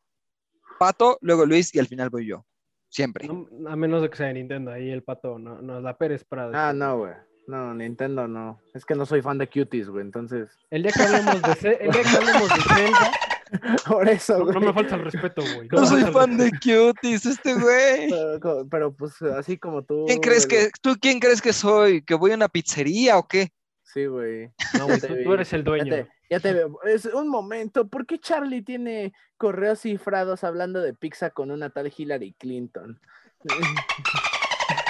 [0.79, 2.45] Pato, luego Luis y al final voy yo.
[2.89, 3.27] Siempre.
[3.27, 6.23] No, a menos de que sea de Nintendo, ahí el pato no, nos la Pérez
[6.23, 6.69] para.
[6.69, 7.13] ah, no, güey,
[7.47, 11.01] no, Nintendo no, es que no soy fan de cuties, güey, entonces, El día que
[11.03, 13.11] hablemos de, Ce- el día que hablemos de Zelda,
[13.87, 14.53] por eso, no, güey.
[14.55, 15.67] no me falta el respeto, güey.
[15.71, 18.09] No soy fan de cuties, este güey.
[18.71, 20.05] Pero, pues así como tú.
[20.07, 22.01] ¿Quién crees güey, que, tú quién crees que soy?
[22.03, 23.51] ¿Que voy a una pizzería o qué?
[23.83, 24.51] Sí, güey.
[24.77, 25.95] No, güey, Ya tú, eres el Ya dueño.
[25.95, 26.79] te, ya te veo.
[26.83, 31.93] Es un momento, ¿por qué Charlie tiene correos cifrados hablando de pizza con una tal
[31.95, 32.99] Hillary Clinton?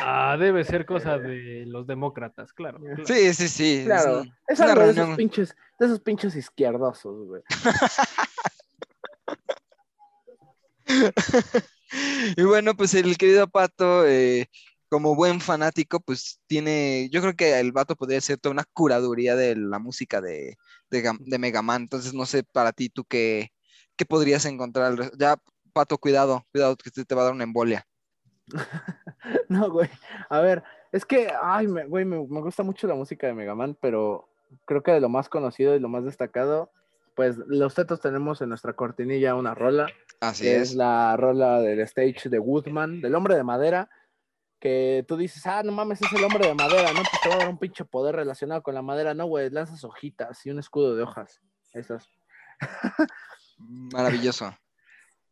[0.08, 2.80] Ah, debe ser cosa de los demócratas, claro.
[2.80, 3.06] claro.
[3.08, 3.78] Sí, sí, sí.
[3.80, 7.42] es Claro, un- es algo de esos pinches, de esos pinches izquierdosos, güey.
[12.38, 14.48] y bueno, pues el querido Pato, eh,
[14.90, 19.36] como buen fanático, pues tiene, yo creo que el vato podría ser toda una curaduría
[19.36, 20.56] de la música de,
[20.92, 21.82] de, de Mega Man.
[21.82, 23.50] Entonces, no sé para ti, tú qué,
[23.96, 25.12] qué podrías encontrar.
[25.18, 25.38] Ya,
[25.74, 27.88] Pato, cuidado, cuidado, que te, te va a dar una embolia.
[29.50, 29.90] No, güey.
[30.30, 33.56] A ver, es que, ay, me- güey, me, me gusta mucho la música de Mega
[33.56, 34.30] Man, pero
[34.66, 36.72] creo que de lo más conocido y lo más destacado,
[37.16, 39.88] pues los tetos tenemos en nuestra cortinilla una rola,
[40.20, 40.72] Así que es.
[40.72, 43.90] es la rola del stage de Woodman, del hombre de madera,
[44.60, 47.00] que tú dices, ah, no mames, es el hombre de madera, ¿no?
[47.02, 49.84] Pues te va a dar un pinche poder relacionado con la madera, no, güey, lanzas
[49.84, 51.42] hojitas y un escudo de hojas,
[51.74, 52.08] esas.
[53.58, 54.56] Maravilloso.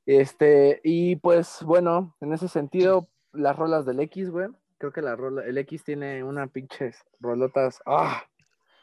[0.06, 5.16] Este, y pues bueno, en ese sentido, las rolas del X, güey, creo que la
[5.16, 8.24] rola, el X tiene una pinches rolotas, ah,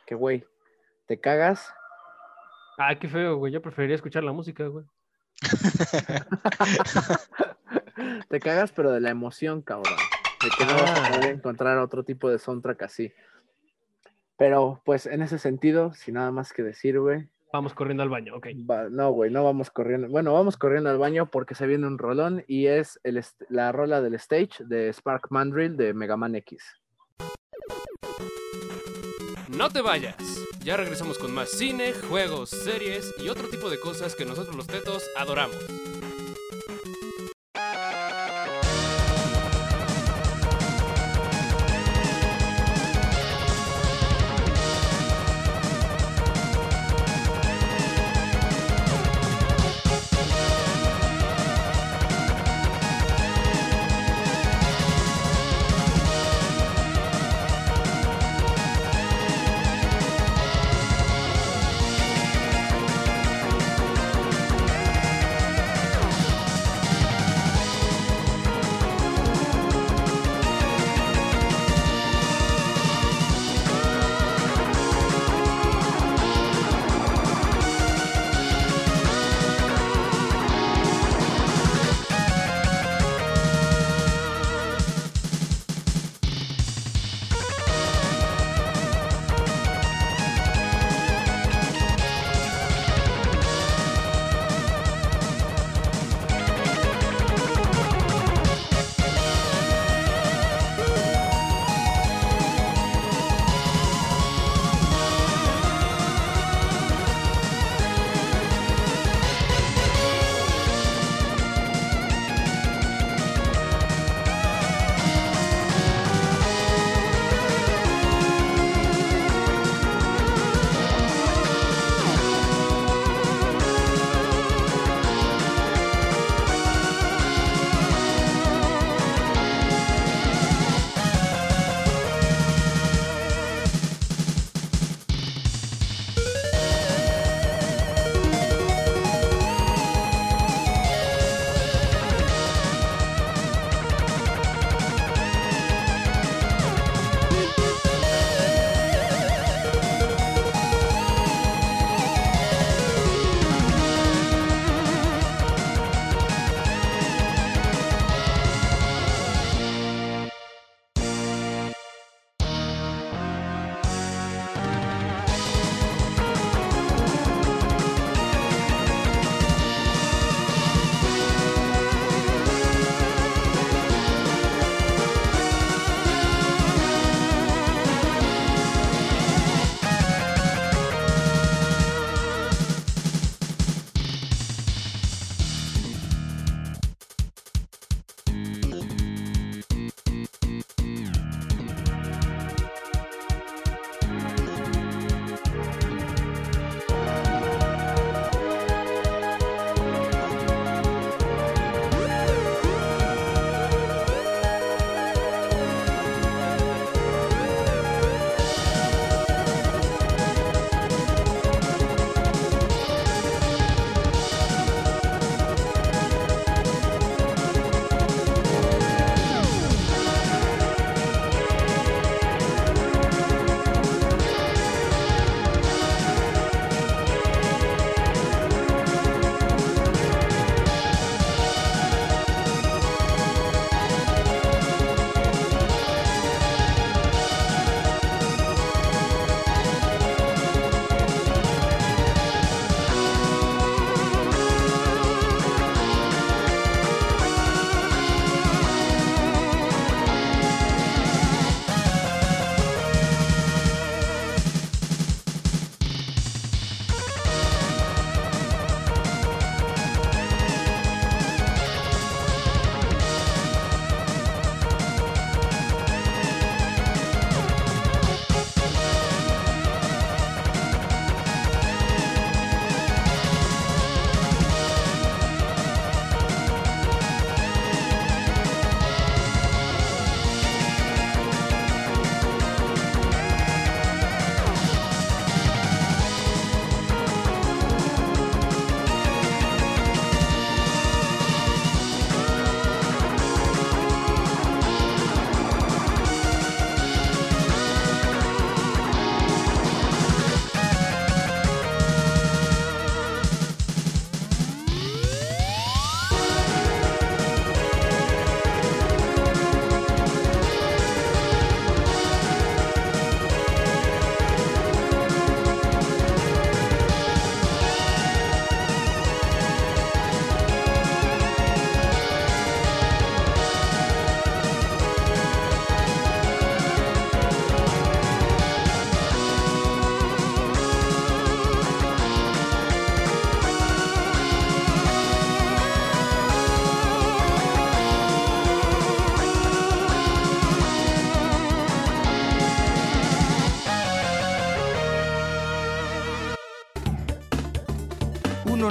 [0.06, 0.44] que güey,
[1.06, 1.72] te cagas.
[2.78, 3.52] Ah, qué feo, güey.
[3.52, 4.85] Yo preferiría escuchar la música, güey.
[8.28, 9.96] te cagas, pero de la emoción, cabrón.
[10.42, 11.11] De que no vas a Ah.
[11.18, 13.12] poder encontrar otro tipo de soundtrack así.
[14.38, 18.36] Pero, pues, en ese sentido, sin nada más que decir, güey, Vamos corriendo al baño,
[18.36, 18.46] ok.
[18.70, 20.08] Va- no, güey, no vamos corriendo.
[20.08, 24.00] Bueno, vamos corriendo al baño porque se viene un rolón y es el la rola
[24.00, 26.62] del stage de Spark Mandrill de Mega Man X.
[29.48, 30.16] No te vayas.
[30.62, 34.66] Ya regresamos con más cine, juegos, series y otro tipo de cosas que nosotros los
[34.68, 35.56] tetos adoramos.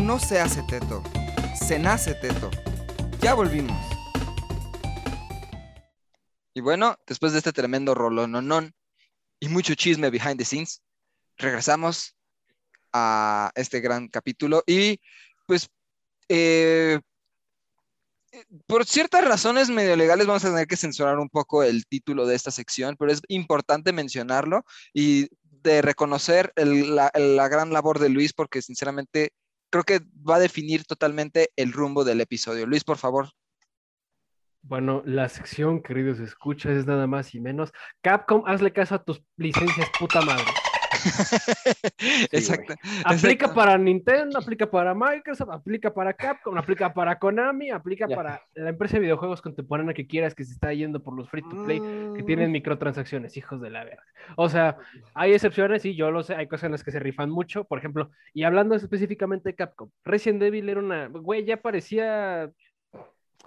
[0.09, 1.03] No se hace teto,
[1.67, 2.49] se nace teto.
[3.21, 3.77] Ya volvimos.
[6.55, 8.73] Y bueno, después de este tremendo rolononón
[9.39, 10.81] y mucho chisme behind the scenes,
[11.37, 12.15] regresamos
[12.91, 14.99] a este gran capítulo y
[15.45, 15.69] pues
[16.27, 16.99] eh,
[18.65, 22.33] por ciertas razones medio legales vamos a tener que censurar un poco el título de
[22.33, 28.33] esta sección, pero es importante mencionarlo y de reconocer la, la gran labor de Luis
[28.33, 29.33] porque sinceramente
[29.69, 32.65] creo que va a definir totalmente el rumbo del episodio.
[32.65, 33.29] Luis, por favor.
[34.61, 37.71] Bueno, la sección, queridos escuchas, es nada más y menos.
[38.01, 40.58] Capcom, hazle caso a tus licencias, puta madre.
[42.31, 42.73] Exacto.
[43.05, 43.53] Aplica Exacto.
[43.53, 48.15] para Nintendo, aplica para Microsoft, aplica para Capcom, aplica para Konami, aplica Ya.
[48.15, 51.43] para la empresa de videojuegos contemporánea que quieras que se está yendo por los free
[51.43, 54.03] to play que Mm, tienen microtransacciones, hijos de la verga.
[54.35, 54.77] O sea,
[55.13, 57.79] hay excepciones, sí, yo lo sé, hay cosas en las que se rifan mucho, por
[57.79, 62.51] ejemplo, y hablando específicamente de Capcom, Resident Evil era una, güey, ya parecía,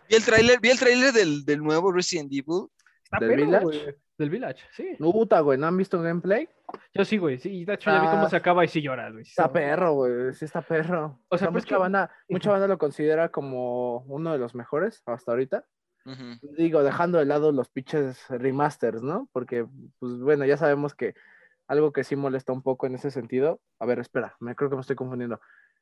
[0.08, 2.66] Vi el tráiler, vi el tráiler del, del nuevo Resident Evil.
[3.12, 3.64] Está ¿Del Village?
[3.64, 3.96] güey.
[4.18, 4.96] Del Village, sí.
[4.98, 6.48] Puta, güey, ¿no han visto gameplay?
[6.94, 8.30] Yo sí, güey, sí, de hecho ya vi cómo Ah.
[8.30, 9.22] se acaba y sí lloras, güey.
[9.22, 11.20] Está perro, güey, sí está perro.
[11.28, 14.32] O O sea, sea, pero es mucha, que- banda, mucha banda lo considera como uno
[14.32, 15.64] de los mejores hasta ahorita.
[16.56, 19.28] Digo, dejando de lado los pinches remasters, ¿no?
[19.32, 19.66] Porque,
[20.00, 21.14] pues bueno, ya sabemos que
[21.68, 23.60] algo que sí molesta un poco en ese sentido.
[23.78, 25.40] A ver, espera, me creo que me estoy confundiendo.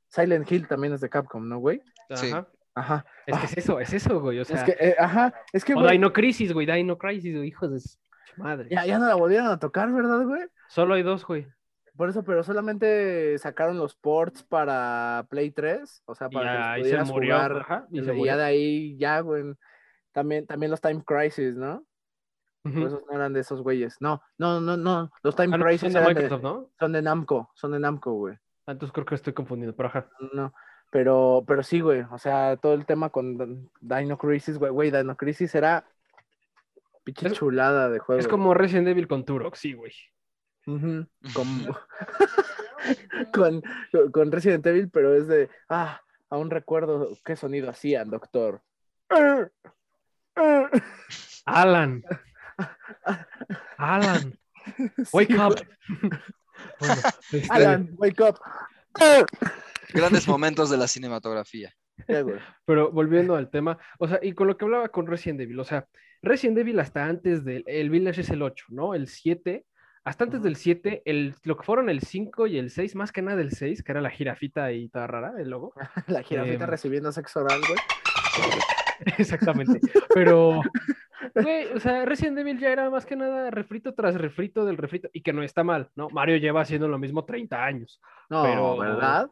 [0.08, 1.82] Silent Hill también es de Capcom, ¿no, güey?
[2.14, 2.30] Sí.
[2.32, 2.48] Ajá.
[2.74, 3.04] Ajá.
[3.26, 4.38] Es que es eso, es eso, güey.
[4.40, 7.34] O sea, es que, eh, ajá, es que, o güey, Dino Crisis, güey, Dino Crisis,
[7.36, 7.80] güey, hijos de
[8.42, 8.68] madre.
[8.70, 10.42] ya, ya no la volvieron a tocar, ¿verdad, güey?
[10.68, 11.46] Solo hay dos, güey.
[11.96, 16.56] Por eso, pero solamente sacaron los ports para Play 3, o sea, Y para que
[16.58, 17.34] los ahí se pudieras murió.
[17.36, 17.52] jugar.
[17.58, 18.36] ajá, y Y, se ya murió.
[18.36, 19.44] de ahí, ya, güey.
[20.12, 21.84] También, también los Time Crisis, ¿no?
[22.64, 22.74] Ujú.
[22.78, 23.96] Por esos no eran de esos güeyes.
[24.00, 25.10] No, no, no, no.
[25.22, 26.70] Los Time Ah, no, Crisis son de eran de- Microsoft, ¿no?
[26.78, 28.34] son de Namco, son de Namco, güey.
[28.66, 30.08] Ah, Entonces creo que estoy confundiendo, pero ajá.
[30.32, 30.52] No,
[30.90, 32.04] pero, pero sí, güey.
[32.10, 35.84] O sea, todo el tema con Dino Crisis, güey, güey, Dino Crisis era
[37.04, 38.20] pinche Es- chulada de juego.
[38.20, 39.92] Es como Resident Evil con Turok, sí, güey.
[40.64, 41.08] Con,
[43.32, 43.62] con,
[44.12, 48.62] con Resident Evil, pero es de, ah, aún recuerdo qué sonido hacían, doctor.
[51.44, 52.02] Alan.
[53.76, 54.38] Alan.
[55.12, 55.56] Wake Sí, up.
[56.78, 56.94] Bueno,
[57.32, 58.38] este, Alan, wake up.
[59.92, 61.72] Grandes momentos de la cinematografía.
[62.64, 65.64] Pero volviendo al tema, o sea, y con lo que hablaba con Resident Evil, o
[65.64, 65.86] sea,
[66.22, 68.94] Resident Evil hasta antes del el Village es el 8, ¿no?
[68.94, 69.64] El 7,
[70.04, 73.20] hasta antes del 7, el, lo que fueron el 5 y el 6, más que
[73.22, 75.74] nada el 6, que era la jirafita y toda rara, el logo.
[76.08, 76.70] La jirafita Em.
[76.70, 77.78] recibiendo sexo oral, güey.
[79.18, 79.80] Exactamente.
[80.14, 80.60] Pero,
[81.34, 85.08] güey, o sea, Resident Evil ya era más que nada refrito tras refrito del refrito,
[85.12, 86.08] y que no está mal, ¿no?
[86.10, 88.00] Mario lleva haciendo lo mismo 30 años.
[88.28, 89.30] No, Pero- ¿verdad?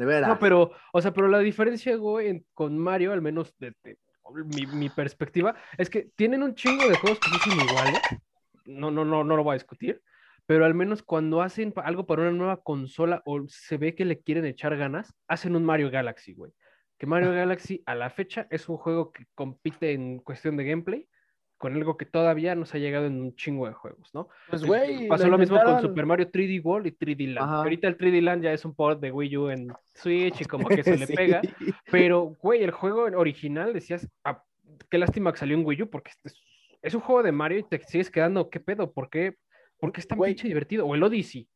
[0.00, 0.28] De veras.
[0.30, 3.98] No, pero, o sea, pero la diferencia, güey, en- con Mario, al menos de, de-
[4.46, 8.08] mi, mi perspectiva, es que tienen un chingo de juegos que no son iguales.
[8.64, 10.00] No, no, no, no lo voy a discutir.
[10.46, 14.20] Pero al menos cuando hacen algo para una nueva consola o se ve que le
[14.22, 16.52] quieren echar ganas, hacen un Mario Galaxy, güey.
[16.96, 21.08] Que Mario Galaxy a la fecha es un juego que compite en cuestión de gameplay
[21.60, 24.28] con algo que todavía nos ha llegado en un chingo de juegos, ¿no?
[24.48, 25.06] Pues, güey.
[25.08, 27.46] Pasó lo mismo con Super Mario 3D World y 3D Land.
[27.46, 27.56] Ajá.
[27.58, 30.68] Ahorita el 3D Land ya es un port de Wii U en Switch y como
[30.68, 31.14] que se le Sí.
[31.14, 31.42] pega.
[31.90, 34.42] Pero, güey, el juego original decías, ah,
[34.88, 36.34] qué lástima que salió en Wii U porque este es,
[36.80, 38.90] es un juego de Mario y te sigues quedando, ¿qué pedo?
[38.90, 39.36] ¿Por qué,
[39.78, 40.32] ¿Por qué es tan Güey.
[40.32, 40.86] pinche divertido?
[40.86, 41.46] O el Odyssey.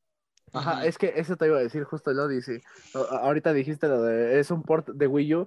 [0.52, 2.61] Ajá, es que eso te iba a decir justo el Odyssey.
[3.22, 5.46] Ahorita dijiste lo de es un port de Wii U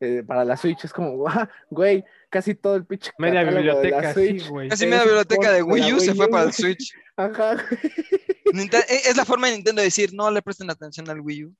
[0.00, 0.84] eh, para la Switch.
[0.84, 4.48] Es como, "Guau, güey, casi todo el pinche Media catálogo de la biblioteca, sí, Switch".
[4.48, 4.68] güey.
[4.68, 6.52] Casi media biblioteca de Wii U se fue para el.
[6.52, 6.92] Switch.
[7.16, 7.56] Ajá.
[8.44, 11.54] E- es la forma de Nintendo de decir, no le presten atención al Wii U.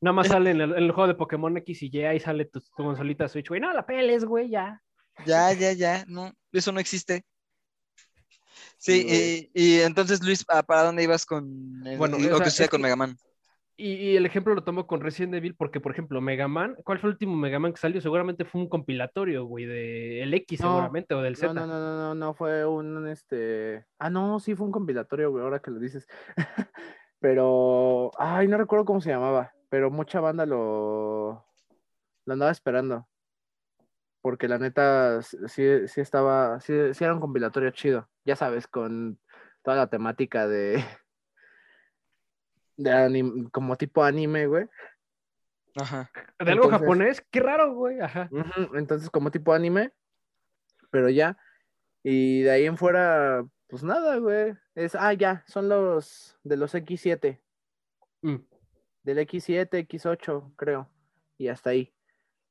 [0.00, 2.44] Nada más sale en el, en el juego de Pokémon X y Y, ahí sale
[2.44, 3.60] tu, tu consolita Switch, güey.
[3.60, 4.82] No, la peles, güey, ya.
[5.24, 7.24] Ya, ya, ya, no, eso no existe.
[8.78, 12.38] Sí, Sí, y, y entonces Luis, ¿a- ¿para dónde ibas con el- Bueno, lo o
[12.38, 13.16] sea, que es con que- Mega Man?
[13.78, 16.98] Y, y el ejemplo lo tomo con Resident Evil porque, por ejemplo, Mega Man, ¿cuál
[16.98, 18.00] fue el último Mega Man que salió?
[18.00, 21.52] Seguramente fue un compilatorio, güey, de el X No, seguramente, o del Z.
[21.52, 23.84] No, no, no, no, no, no, fue un, este...
[23.98, 26.08] Ah, no, sí fue un compilatorio, güey, ahora que lo dices.
[27.20, 31.44] pero, ay, no recuerdo cómo se llamaba, pero mucha banda lo,
[32.24, 33.06] lo andaba esperando.
[34.22, 39.20] Porque la neta, sí, sí estaba, sí, sí era un compilatorio chido, ya sabes, con
[39.62, 40.82] toda la temática de,
[42.76, 44.66] de anim- como tipo anime, güey.
[45.76, 46.10] Ajá.
[46.38, 48.30] De algo Entonces- japonés, qué raro, güey, ajá.
[48.74, 49.92] Entonces, como tipo anime,
[50.90, 51.36] pero ya.
[52.02, 54.54] Y de ahí en fuera, pues nada, güey.
[54.74, 57.40] Es, ah, ya, son los de los X7.
[58.22, 58.36] Mm.
[59.02, 60.88] del X7, X8, creo.
[61.38, 61.92] Y hasta ahí.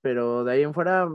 [0.01, 1.09] Pero de ahí en fuera,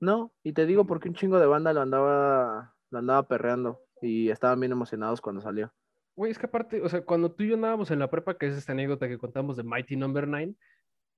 [0.00, 0.32] no.
[0.42, 3.82] Y te digo porque un chingo de banda lo andaba, lo andaba perreando.
[4.00, 5.74] Y estaban bien emocionados cuando salió.
[6.18, 8.48] Güey, es que aparte, o sea, cuando tú y yo andábamos en la prepa, que
[8.48, 10.52] es esta anécdota que contamos de Mighty Number 9,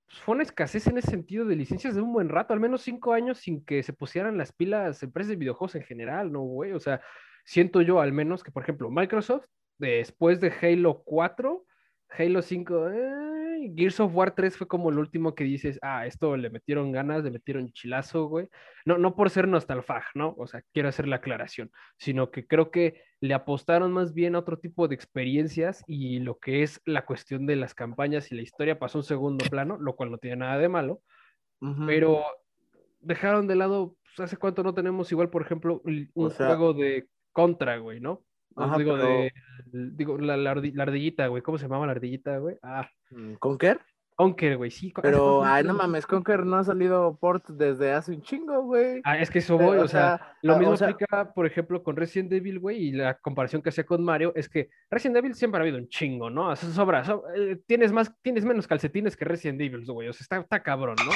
[0.05, 2.82] pues fue una escasez en ese sentido de licencias de un buen rato, al menos
[2.82, 6.72] cinco años sin que se pusieran las pilas empresas de videojuegos en general, ¿no, güey?
[6.72, 7.01] O sea,
[7.46, 9.46] siento yo al menos que, por ejemplo, Microsoft,
[9.78, 11.64] después de Halo 4,
[12.11, 16.36] Halo 5, eh, Gears of War 3 fue como el último que dices, ah, esto
[16.36, 18.48] le metieron ganas, le metieron chilazo, güey.
[18.84, 20.34] No, no por ser nostalfag, ¿no?
[20.38, 24.38] O sea, quiero hacer la aclaración, sino que creo que le apostaron más bien a
[24.40, 28.42] otro tipo de experiencias y lo que es la cuestión de las campañas y la
[28.42, 31.02] historia pasó a un segundo plano, lo cual no tiene nada de malo,
[31.86, 32.22] pero
[33.00, 36.72] dejaron de lado, pues, ¿hace cuánto no tenemos igual, por ejemplo, un O sea- juego
[36.72, 38.24] de Contra, güey, ¿no?
[38.57, 39.32] Ajá, digo, pero- de,
[39.72, 42.57] digo, la, la ardi- la ardillita, güey, ¿cómo se llamaba la ardillita, güey?
[42.62, 43.80] Ah, Mm, ¿Conker?
[44.14, 44.92] Conker, güey, sí.
[44.94, 49.01] ¿hace Pero, ay, no mames, Conker no ha salido port desde hace un chingo, güey.
[49.03, 51.82] Ah, es que eso voy, o sea, lo ah, mismo o sea, aplica, por ejemplo,
[51.82, 55.34] con Resident Evil, güey, y la comparación que hacía con Mario es que Resident Evil
[55.34, 56.55] siempre ha habido un chingo, ¿no?
[56.55, 60.36] Sobra, so- eh, tienes más, tienes menos calcetines que Resident Evil, güey, o sea, está,
[60.38, 61.12] está cabrón, ¿no?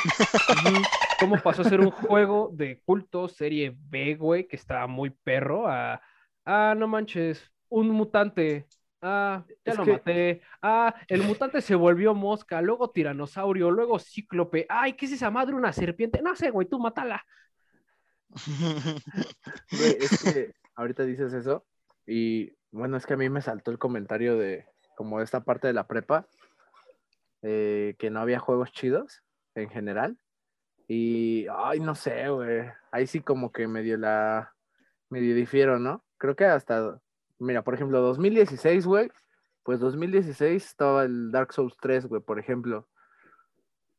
[1.20, 5.68] ¿Cómo pasó a ser un juego de culto serie B, güey, que estaba muy perro,
[5.68, 6.01] a,
[6.45, 8.66] ah, no manches, un mutante,
[9.03, 13.99] ah, ya Es lo que- maté, ah, el mutante se volvió mosca, luego tiranosaurio, luego
[13.99, 15.55] cíclope, ay, ¿qué es esa madre?
[15.55, 17.24] Una serpiente, no sé, güey, tú mátala.
[19.70, 21.64] Güey, es que ahorita dices eso
[22.07, 24.66] y bueno, es que a mí me saltó el comentario de
[24.97, 26.26] como esta parte de la prepa,
[27.42, 29.22] eh, que no había juegos chidos
[29.55, 30.18] en general
[30.88, 34.55] y, ay, no sé, güey, ahí sí como que medio la,
[35.09, 36.05] medio difiero, ¿no?
[36.25, 36.99] Creo que hasta,
[37.39, 39.11] mira, por ejemplo, 2016, güey,
[39.62, 42.89] pues 2016 estaba el Dark Souls 3, güey, por ejemplo.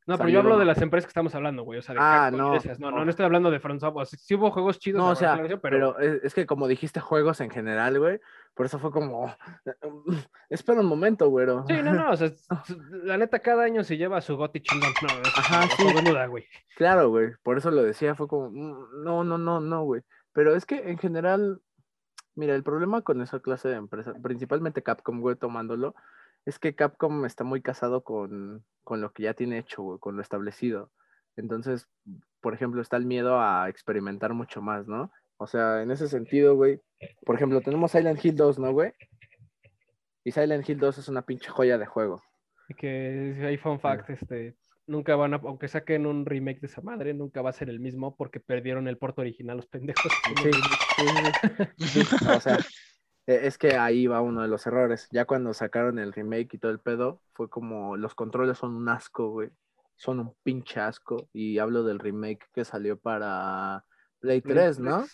[0.07, 1.77] No, pero yo hablo de las empresas que estamos hablando, güey.
[1.77, 2.79] O sea, de Ah, no, de esas.
[2.79, 3.09] No, no, no.
[3.11, 4.07] estoy hablando de Front Software.
[4.07, 4.97] Sí hubo juegos chidos.
[5.03, 8.19] No, o sea, pero, pero es, es que como dijiste juegos en general, güey,
[8.55, 9.31] por eso fue como,
[10.49, 11.63] espera un momento, güero.
[11.67, 12.09] Sí, no, no.
[12.09, 12.31] O sea,
[13.03, 14.89] la neta, cada año se lleva su goti chingón.
[15.03, 15.83] No, Ajá, sí.
[16.03, 16.45] duda, güey.
[16.75, 20.01] Claro, güey, por eso lo decía, fue como, "Mm, no, no, no, no, güey.
[20.33, 21.61] Pero es que en general,
[22.35, 25.95] mira, el problema con esa clase de empresas, principalmente Capcom, güey, tomándolo,
[26.45, 30.15] es que Capcom está muy casado con, con lo que ya tiene hecho, güey, con
[30.15, 30.91] lo establecido.
[31.35, 31.89] Entonces,
[32.41, 35.11] por ejemplo, está el miedo a experimentar mucho más, ¿no?
[35.37, 36.79] O sea, en ese sentido, güey,
[37.25, 38.93] por ejemplo, tenemos Silent Hill 2, ¿no, güey?
[40.23, 42.23] Y Silent Hill 2 es una pinche joya de juego.
[42.69, 44.55] Y que hay fun fact, este.
[44.87, 47.79] Nunca van a, aunque saquen un remake de esa madre, nunca va a ser el
[47.79, 50.21] mismo porque perdieron el porto original los pendejos.
[50.43, 50.61] Sí,
[50.95, 51.09] sí,
[51.89, 52.09] sí.
[52.29, 52.59] O sea,
[53.27, 55.07] e- es que ahí va uno de los errores.
[55.11, 58.89] Ya cuando sacaron el remake y todo el pedo, fue como los controles son un
[58.89, 59.49] asco, güey.
[59.95, 61.29] Son un pinche asco.
[61.33, 63.85] Y hablo del remake que salió para
[64.19, 65.11] Play 3, ¿no?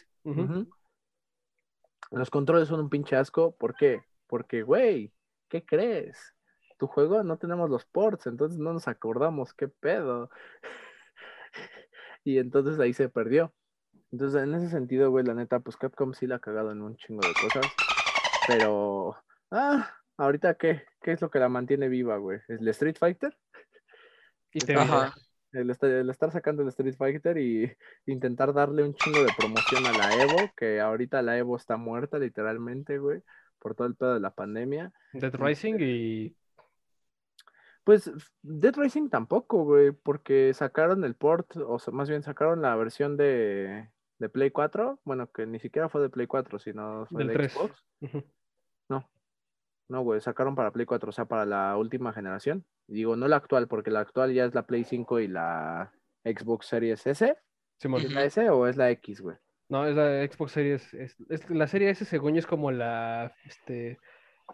[2.12, 3.56] Los controles son un pinche asco.
[3.58, 4.04] ¿Por qué?
[4.28, 5.14] Porque, güey,
[5.50, 6.34] ¿qué crees?
[6.82, 10.32] Tu juego no tenemos los ports, entonces no nos acordamos qué pedo.
[12.24, 13.54] y entonces ahí se perdió.
[14.12, 16.98] Entonces, en ese sentido, güey, la neta, pues Capcom sí la ha cagado en un
[16.98, 17.80] chingo de cosas.
[18.46, 19.18] Pero,
[19.52, 22.40] ah, ahorita qué, ¿qué es lo que la mantiene viva, güey?
[22.48, 23.38] ¿Es el Street Fighter?
[24.54, 25.16] Y te Ajá.
[25.54, 27.72] El, est- el estar sacando el Street Fighter y
[28.06, 32.20] intentar darle un chingo de promoción a la Evo, que ahorita la Evo está muerta
[32.20, 33.22] literalmente, güey,
[33.60, 34.94] por todo el pedo de la pandemia.
[35.14, 36.36] Dead Rising y.
[37.84, 38.12] Pues
[38.42, 43.18] Dead Racing tampoco, güey, porque sacaron el port, o sea, más bien sacaron la versión
[43.18, 47.28] de, de Play 4, bueno, que ni siquiera fue de Play 4, sino fue Del
[47.30, 47.52] de 3.
[47.54, 47.86] Xbox.
[48.02, 48.24] Ujú.
[49.90, 52.66] No, güey, sacaron para Play 4, o sea, para la última generación.
[52.88, 55.92] Digo, no la actual, porque la actual ya es la Play 5 y la
[56.24, 57.36] Xbox Series S.
[57.78, 59.36] ¿Es la S o es la X, güey?
[59.68, 60.94] No, es la Xbox Series.
[60.94, 63.34] Es, es- la serie S, según yo, es como la.
[63.44, 63.98] Este,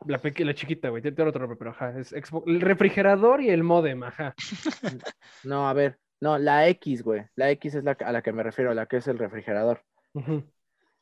[0.05, 1.01] la, la chiquita, güey.
[1.01, 1.97] Tiene otro nombre, pero ajá.
[1.99, 2.47] Es Xbox.
[2.47, 4.33] El refrigerador y el modem, ajá.
[5.43, 7.25] No, a ver, no, la X, güey.
[7.35, 9.83] La X es la a la que me refiero, la que es el refrigerador.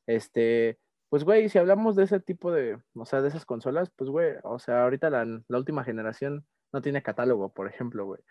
[0.07, 0.77] Este,
[1.09, 4.35] pues, güey, si hablamos de ese tipo de, o sea, de esas consolas, pues, güey,
[4.43, 8.21] o sea, ahorita la, la última generación no tiene catálogo, por ejemplo, güey.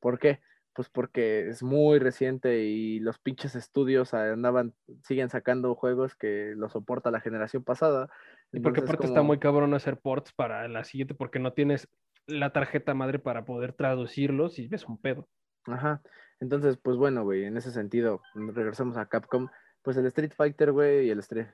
[0.00, 0.40] ¿Por qué?
[0.74, 6.70] Pues porque es muy reciente y los pinches estudios andaban, siguen sacando juegos que lo
[6.70, 8.08] soporta la generación pasada.
[8.52, 11.88] Y porque Entonces, aparte está muy cabrón hacer ports para la siguiente, porque no tienes
[12.26, 15.28] la tarjeta madre para poder traducirlos y ves un pedo.
[15.66, 16.02] Ajá.
[16.40, 19.48] Entonces, pues bueno, güey, en ese sentido, regresamos a Capcom,
[19.82, 21.46] pues el Street Fighter, güey, y el Street,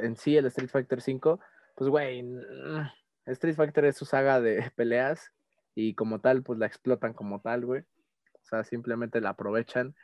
[0.00, 1.40] en sí el Street Fighter 5,
[1.74, 2.24] pues güey,
[3.26, 5.32] Street Fighter es su saga de peleas
[5.74, 7.84] y como tal, pues la explotan como tal, güey.
[8.48, 9.94] O sea, simplemente la aprovechan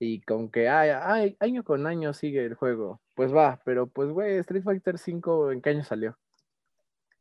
[0.00, 4.10] y con que ay, ay, año con año sigue el juego, pues va, pero pues,
[4.10, 6.18] güey, Street Fighter 5, ¿en qué año salió?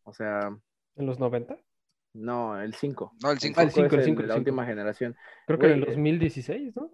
[0.04, 0.58] O sea,
[0.96, 1.58] ¿En los 90?
[2.14, 3.14] no, el 5.
[3.22, 3.60] No, el El 5.
[3.60, 4.40] Ah, el 5 cinco, el es cinco, de el la cinco.
[4.40, 5.16] última generación.
[5.46, 6.92] Creo que en el Güey, eh, 2016, ¿no?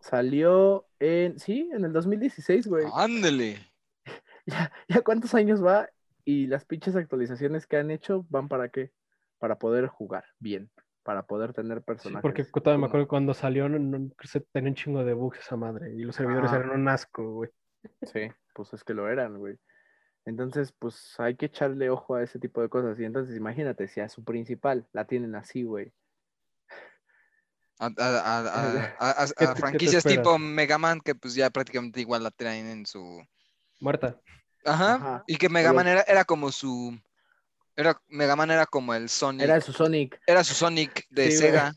[0.00, 2.86] Salió en, sí, en el 2016, güey.
[2.94, 3.58] Ándele.
[4.46, 5.88] ¿Ya, ya cuántos años va?
[6.24, 8.92] Y las pinches actualizaciones que han hecho van para qué?
[9.38, 10.70] Para poder jugar bien,
[11.04, 12.22] para poder tener Sí, personajes.
[12.22, 15.38] porque todavía me acuerdo que cuando salió, no, no- se tenía un chingo de bugs
[15.38, 15.92] esa madre.
[15.94, 17.50] Y los servidores eran un asco, güey.
[18.02, 19.56] Sí, pues es que lo eran, güey.
[20.24, 22.98] Entonces, pues hay que echarle ojo a ese tipo de cosas.
[22.98, 25.92] Y entonces, imagínate, si a su principal la tienen así, güey.
[27.78, 31.00] A, a- a- a- a- a- ¿Qué te- a qué te franquicias tipo Mega Man,
[31.00, 33.22] que pues ya prácticamente igual la traen en su.
[33.80, 34.18] Muerta.
[34.64, 34.94] Ajá.
[34.94, 35.24] Ajá.
[35.26, 36.98] Y que Mega Pero- Man era, era como su.
[37.76, 39.42] Era, Mega Man era como el Sonic.
[39.42, 40.20] Era su Sonic.
[40.26, 41.38] era su Sonic de Sí.
[41.38, 41.72] Sega.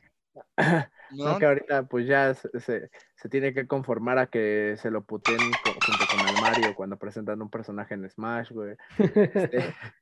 [1.10, 1.40] No, ¿no?
[1.40, 5.56] que ahorita pues ya se, se- se tiene que conformar a que se lo puteen
[5.56, 8.76] co- junto con el Mario cuando presentan un personaje en Smash, güey.
[8.98, 9.74] Este,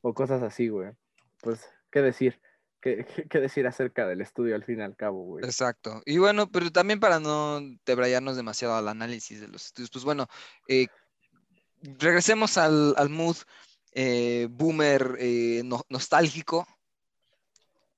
[0.00, 0.92] o cosas así, güey.
[1.42, 2.40] Pues, ¿qué decir?
[2.80, 5.44] ¿Qué, qué- qué decir acerca del estudio al fin y al cabo, güey?
[5.44, 6.02] Exacto.
[6.06, 10.28] Y bueno, pero también para no debrayarnos demasiado al análisis de los estudios, pues bueno,
[10.68, 10.86] eh,
[11.82, 13.36] regresemos al, al mood
[13.94, 16.66] eh, boomer eh, no- nostálgico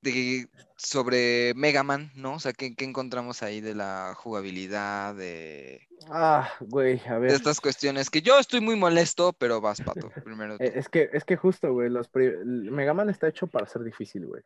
[0.02, 2.34] de, sobre Mega Man, ¿no?
[2.34, 7.32] O sea, ¿qué, qué encontramos ahí de la jugabilidad, de, Ah, güey, a de ver.
[7.32, 8.10] estas cuestiones?
[8.10, 10.58] Que yo estoy muy molesto, pero vas, Pato, primero.
[10.58, 10.64] tú.
[10.64, 14.26] Eh, Es que, es que justo, güey, los Mega Man está hecho para ser difícil,
[14.26, 14.42] güey.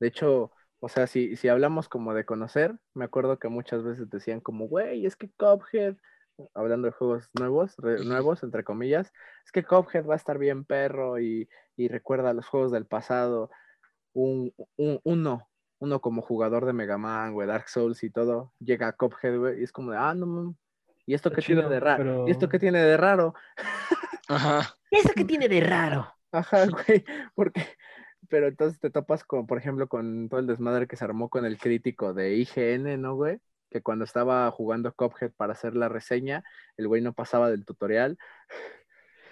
[0.00, 0.50] De hecho,
[0.80, 4.66] o sea, si, si hablamos como de conocer, me acuerdo que muchas veces decían como,
[4.66, 5.96] güey, es que Cuphead,
[6.54, 9.12] hablando de juegos nuevos, re- nuevos, entre comillas,
[9.44, 13.50] es que Cuphead va a estar bien perro y, y recuerda los juegos del pasado.
[14.14, 18.88] Un, un- uno, uno como jugador de Mega Man, güey, Dark Souls y todo, llega
[18.88, 20.54] a Cuphead, güey, y es como de, ah, no,
[21.06, 21.96] ¿y esto qué tiene chido, de raro?
[22.02, 23.34] pero- ¿Y esto qué tiene de raro?
[24.28, 24.76] Ajá.
[24.90, 26.06] ¿Eso qué tiene de raro?
[26.30, 27.62] Ajá, güey, porque,
[28.28, 31.44] pero entonces te topas con, por ejemplo, con todo el desmadre que se armó con
[31.44, 33.40] el crítico de IGN, ¿no, güey?
[33.72, 36.44] Que cuando estaba jugando Cuphead para hacer la reseña,
[36.76, 38.18] el güey no pasaba del tutorial.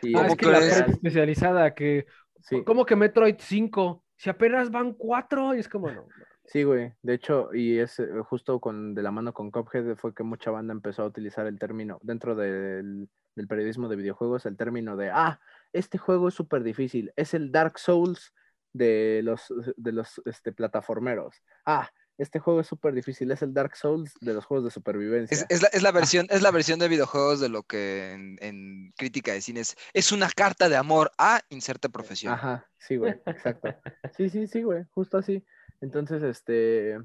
[0.03, 2.07] Y Ah, ¿Cómo es que la parte especializada que...
[2.41, 4.03] Sí, ¿Cómo que Metroid 5?
[4.17, 6.07] Si apenas van 4 y es como no.
[6.47, 6.95] sí, güey.
[7.03, 10.51] De hecho, y es eh, justo con, de la mano con Cuphead fue que mucha
[10.51, 15.11] banda empezó a utilizar el término, dentro del, del periodismo de videojuegos, el término de,
[15.11, 15.39] ah,
[15.75, 18.33] este juego es súper difícil, es el Dark Souls
[18.73, 21.43] de los, de los este, plataformeros.
[21.65, 21.91] Ah,
[22.21, 25.35] este juego es súper difícil, es el Dark Souls de los juegos de supervivencia.
[25.35, 28.37] Es, es la, es la versión, es la versión de videojuegos de lo que en,
[28.41, 32.35] en crítica de cine es, es una carta de amor a inserte profesión.
[32.35, 33.69] Ajá, sí, güey, exacto.
[34.17, 35.45] Sí, sí, sí, güey, justo así.
[35.81, 36.99] Entonces, este,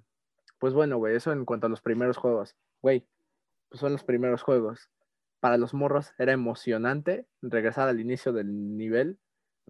[0.59, 2.55] pues bueno, güey, eso en cuanto a los primeros juegos.
[2.81, 3.07] Güey,
[3.69, 4.89] pues son los primeros juegos.
[5.39, 9.17] Para los morros era emocionante regresar al inicio del nivel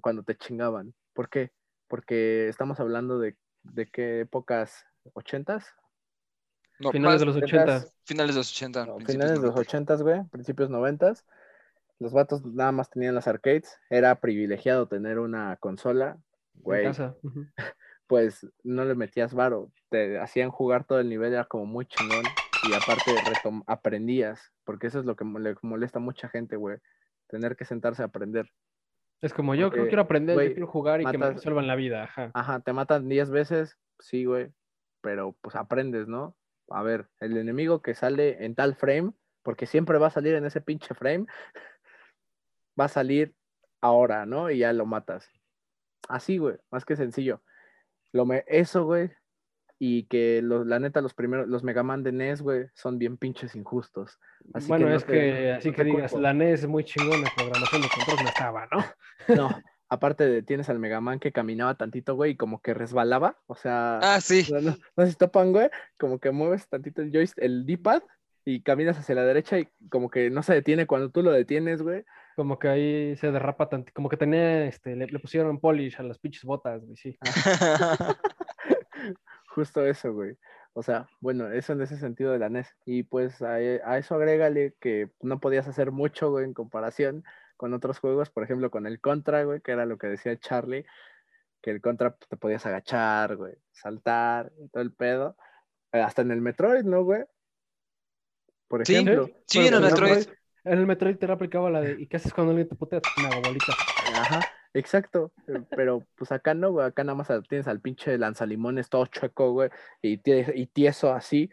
[0.01, 0.95] cuando te chingaban.
[1.13, 1.51] ¿Por qué?
[1.87, 5.65] Porque estamos hablando de, de qué épocas, ¿80s?
[6.79, 7.43] No, Finales de los 80s.
[7.43, 7.87] 80.
[8.03, 8.85] finales de los 80.
[8.85, 9.61] No, principios finales de los 90.
[9.61, 11.13] 80, güey, principios 90.
[11.99, 13.79] Los vatos nada más tenían las arcades.
[13.89, 16.17] Era privilegiado tener una consola.
[16.55, 17.15] En Güey, casa.
[17.23, 17.45] ujú.
[18.07, 22.29] pues no le metías varo, te hacían jugar todo el nivel, era como muy chingón
[22.61, 23.21] y aparte
[23.67, 26.77] aprendías, porque eso es lo que le molesta a mucha gente, güey,
[27.27, 28.49] tener que sentarse a aprender.
[29.21, 31.67] Es como yo, Porque, yo quiero aprender, güey, yo quiero jugar y que me resuelvan
[31.67, 32.03] la vida.
[32.03, 32.31] Ajá.
[32.33, 34.51] Ajá, te matan 10 veces, sí, güey,
[35.05, 36.35] pero pues aprendes, ¿no?
[36.67, 39.11] A ver, el enemigo que sale en tal frame,
[39.43, 41.27] porque siempre va a salir en ese pinche frame,
[42.79, 43.35] va a salir
[43.81, 44.49] ahora, ¿no?
[44.49, 45.29] Y ya lo matas.
[46.09, 47.43] Así, güey, más que sencillo.
[48.13, 49.11] Lo me eso, güey,
[49.77, 53.17] y que los, la neta, los primeros, los Mega Man de NES, güey, son bien
[53.17, 54.17] pinches injustos.
[54.55, 56.23] Así bueno, no es te- que así que digas, culpo.
[56.23, 58.79] la NES es muy chingona, programación de control no estaba, ¿no?
[59.35, 59.49] No,
[59.89, 63.55] aparte de tienes al Mega Man que caminaba tantito, güey, y como que resbalaba, o
[63.55, 64.45] sea, Ah, sí.
[64.51, 68.03] no, no, no sé si topan, güey, como que mueves tantito el joystick, el D-pad,
[68.47, 71.81] y caminas hacia la derecha y como que no se detiene cuando tú lo detienes,
[71.81, 72.05] güey.
[72.35, 76.03] Como que ahí se derrapa tanto, como que tenía, este, le, le pusieron polish a
[76.03, 77.17] las pinches botas, güey, sí.
[79.47, 80.37] Justo eso, güey.
[80.73, 82.67] O sea, bueno, eso en ese sentido de la NES.
[82.85, 87.23] Y pues a, a eso agrégale que no podías hacer mucho, güey, en comparación
[87.57, 90.85] con otros juegos, por ejemplo, con el Contra, güey, que era lo que decía Charlie,
[91.61, 95.37] que el Contra pues, te podías agachar, güey, saltar, y todo el pedo.
[95.91, 97.23] Eh, Hasta en el Metroid, ¿no, güey?
[98.67, 99.29] Por Sí, ejemplo.
[99.45, 100.27] sí, en el Metroid.
[100.63, 102.99] En el Metroid te aplicaba la de, ¿y qué haces cuando alguien te putea?
[103.17, 103.71] Una bolita.
[103.71, 104.41] Ajá.
[104.73, 109.05] Exacto, eh, pero pues acá no, güey, acá nada más tienes al pinche lanzalimones todo
[109.05, 109.69] chueco, güey,
[110.01, 111.49] y, tie- y tieso así,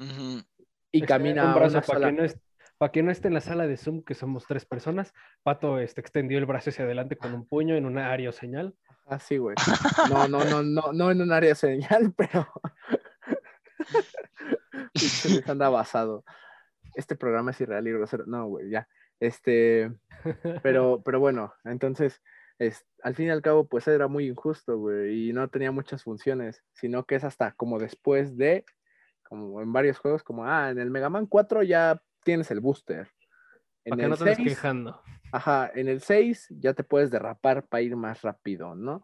[0.00, 0.44] y
[0.92, 2.06] Este, camina un brazo una para sala.
[2.08, 2.38] que no es-
[2.78, 5.12] para que no esté en la sala de Zoom, que somos tres personas,
[5.42, 8.74] Pato este, extendió el brazo hacia adelante con un puño en una área o señal.
[9.06, 9.56] Así, güey.
[10.10, 12.46] No, no, no, no, no en un área señal, pero.
[14.94, 16.24] Luis anda basado.
[16.94, 18.24] Este programa es irreal y grosero.
[18.26, 18.88] No, güey, ya.
[19.20, 19.92] Este,
[20.62, 22.22] pero, pero bueno, entonces,
[22.60, 26.04] es, al fin y al cabo, pues era muy injusto, güey, y no tenía muchas
[26.04, 28.64] funciones, sino que es hasta como después de,
[29.28, 33.10] como en varios juegos, como, ah, en el Mega Man 4 ya tienes el booster.
[33.86, 35.02] En Para que el no te 6, quejando.
[35.32, 39.02] Ajá, en el 6 ya te puedes derrapar para ir más rápido, ¿no?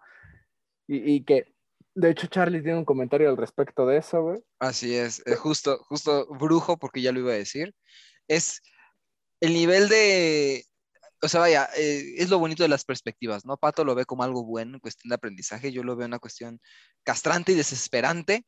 [0.87, 1.55] Y, y que,
[1.95, 4.43] de hecho, Charlie tiene un comentario al respecto de eso, güey.
[4.59, 7.75] Así es, eh, justo, justo brujo, porque ya lo iba a decir.
[8.29, 8.61] Es
[9.41, 10.67] el nivel de,
[11.23, 13.57] o sea, vaya, eh, es lo bonito de las perspectivas, ¿no?
[13.57, 16.61] Pato lo ve como algo bueno en cuestión de aprendizaje, yo lo veo una cuestión
[17.05, 18.45] castrante y desesperante.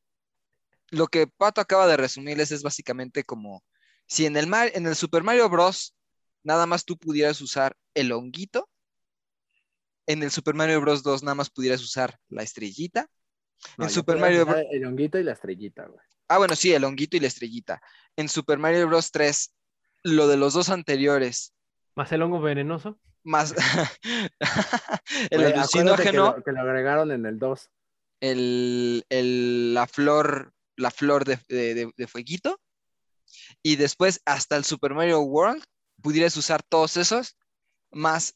[0.90, 3.64] Lo que Pato acaba de resumirles es básicamente como
[4.06, 5.94] si en el, Mar- en el Super Mario Bros.
[6.42, 8.68] nada más tú pudieras usar el honguito,
[10.06, 11.02] en el Super Mario Bros.
[11.02, 13.08] 2 nada más pudieras usar la estrellita.
[13.78, 16.00] No, En Super Mario usar El honguito y la estrellita, güey.
[16.28, 17.80] Ah, bueno, sí, el honguito y la estrellita.
[18.16, 19.10] En Super Mario Bros.
[19.10, 19.52] 3,
[20.04, 21.52] lo de los dos anteriores,
[21.96, 22.98] Más el hongo venenoso.
[23.24, 23.54] más
[25.30, 27.70] el que alucinógeno, lo, que lo agregaron en el 2.
[28.20, 32.60] el, el- la flor, la flor de, de- de- de fueguito,
[33.62, 35.62] y después hasta el Super Mario World,
[36.02, 37.36] pudieras usar todos esos,
[37.90, 38.34] más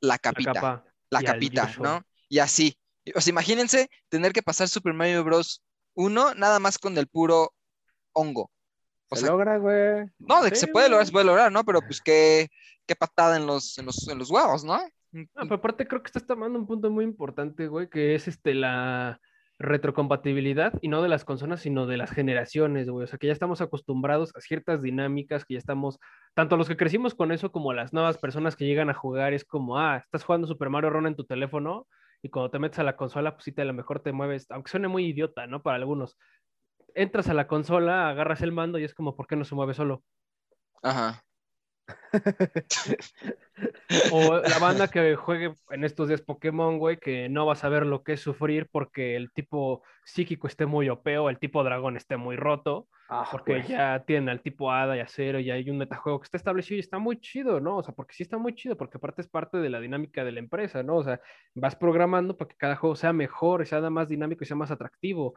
[0.00, 0.84] la La capita, la, capa.
[1.10, 1.74] al capita.
[1.78, 2.02] ¿no?
[2.28, 2.78] Y así.
[3.14, 5.62] O sea, imagínense tener que pasar Super Mario Bros.
[5.94, 7.54] 1 nada más con el puro
[8.12, 8.50] hongo.
[9.08, 10.06] O Se sea, logra, güey.
[10.18, 11.64] No, de que Sí, se puede lograr, se puede lograr, ¿no?
[11.64, 12.48] Pero pues qué,
[12.86, 14.74] qué patada en los, en los, en los huevos, ¿no?
[14.74, 18.54] Ah, pero aparte creo que estás tomando un punto muy importante, güey, que es este
[18.54, 19.20] la
[19.58, 23.04] retrocompatibilidad y no de las consolas, sino de las generaciones, güey.
[23.04, 25.98] O sea, que ya estamos acostumbrados a ciertas dinámicas, que ya estamos,
[26.34, 29.44] tanto los que crecimos con eso como las nuevas personas que llegan a jugar, es
[29.44, 31.86] como, ah, estás jugando Super Mario Run en tu teléfono
[32.22, 34.50] y cuando te metes a la consola, pues sí, te a lo mejor te mueves,
[34.50, 35.62] aunque suene muy idiota, ¿no?
[35.62, 36.16] Para algunos.
[36.94, 39.74] Entras a la consola, agarras el mando y es como, ¿por qué no se mueve
[39.74, 40.02] solo?
[40.82, 41.22] Ajá.
[44.12, 47.86] O la banda que juegue en estos días Pokémon, güey, que no va a saber
[47.86, 51.96] lo que es sufrir porque el tipo psíquico esté muy OP o el tipo dragón
[51.96, 53.68] esté muy roto, Ah, porque güey.
[53.68, 56.80] ya tienen al tipo hada y acero y hay un metajuego que está establecido y
[56.80, 57.76] está muy chido, ¿no?
[57.76, 60.32] O sea, porque sí está muy chido, porque aparte es parte de la dinámica de
[60.32, 60.96] la empresa, ¿no?
[60.96, 61.20] O sea,
[61.54, 64.70] vas programando para que cada juego sea mejor, y sea más dinámico y sea más
[64.70, 65.34] atractivo,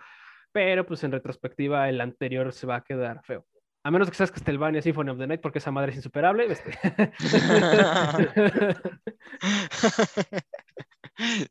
[0.54, 3.46] pero pues en retrospectiva el anterior se va a quedar feo.
[3.88, 6.46] A menos que seas Castlevania Symphony of the Night, porque esa madre es insuperable.
[6.52, 6.78] este.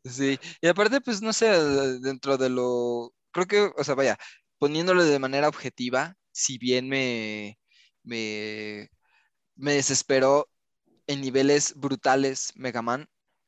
[0.05, 1.47] Sí, y aparte, pues no sé,
[1.99, 4.17] dentro de lo, creo que, o sea, vaya,
[4.59, 7.59] poniéndolo de manera objetiva, si bien me,
[8.03, 8.89] me,
[9.55, 10.47] me desesperó
[11.07, 13.07] en niveles brutales Mega Man,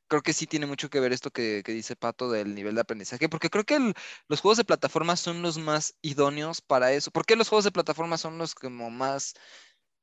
[0.09, 2.81] creo que sí tiene mucho que ver esto que, que dice Pato del nivel de
[2.81, 3.95] aprendizaje, porque creo que el-
[4.29, 7.11] los juegos de plataforma son los más idóneos para eso.
[7.11, 9.35] ¿Por qué los juegos de plataforma son los como más,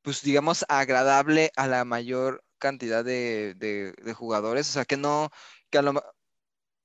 [0.02, 4.68] pues digamos, agradable a la mayor cantidad de, de- de jugadores?
[4.70, 5.30] O sea, que no,
[5.70, 5.92] que a lo,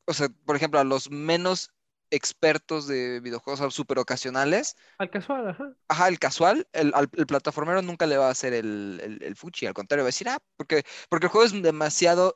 [0.08, 1.72] o sea, por ejemplo, a los menos
[2.12, 5.76] expertos de videojuegos o súper ocasionales, Al casual, ajá.
[5.88, 9.36] ajá, el casual, el, al- el plataformero nunca le va a hacer el, el, el
[9.36, 12.36] fuchi, al contrario, va a decir, ah, porque, porque el juego es demasiado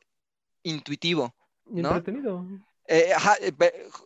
[0.66, 1.36] intuitivo.
[1.68, 1.90] ¿No?
[1.90, 2.46] Entretenido.
[2.88, 3.54] Eh, ajá, eh,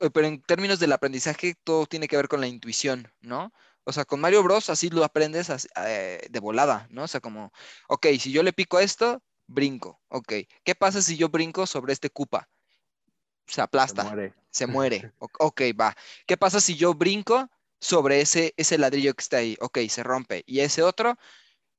[0.01, 3.51] eh, pero en términos del aprendizaje, todo tiene que ver con la intuición, ¿no?
[3.83, 4.69] O sea, con Mario Bros.
[4.69, 7.03] así lo aprendes así, eh, de volada, ¿no?
[7.03, 7.51] O sea, como,
[7.89, 10.33] ok, si yo le pico esto, brinco, ok.
[10.63, 12.49] ¿Qué pasa si yo brinco sobre este Koopa?
[13.47, 14.33] Se Se aplasta, muere.
[14.51, 15.09] se muere.
[15.19, 15.95] O- ok, va.
[16.27, 17.49] ¿Qué pasa si yo brinco
[17.79, 19.57] sobre ese, ese ladrillo que está ahí?
[19.61, 20.43] Ok, se rompe.
[20.45, 21.17] Y ese otro,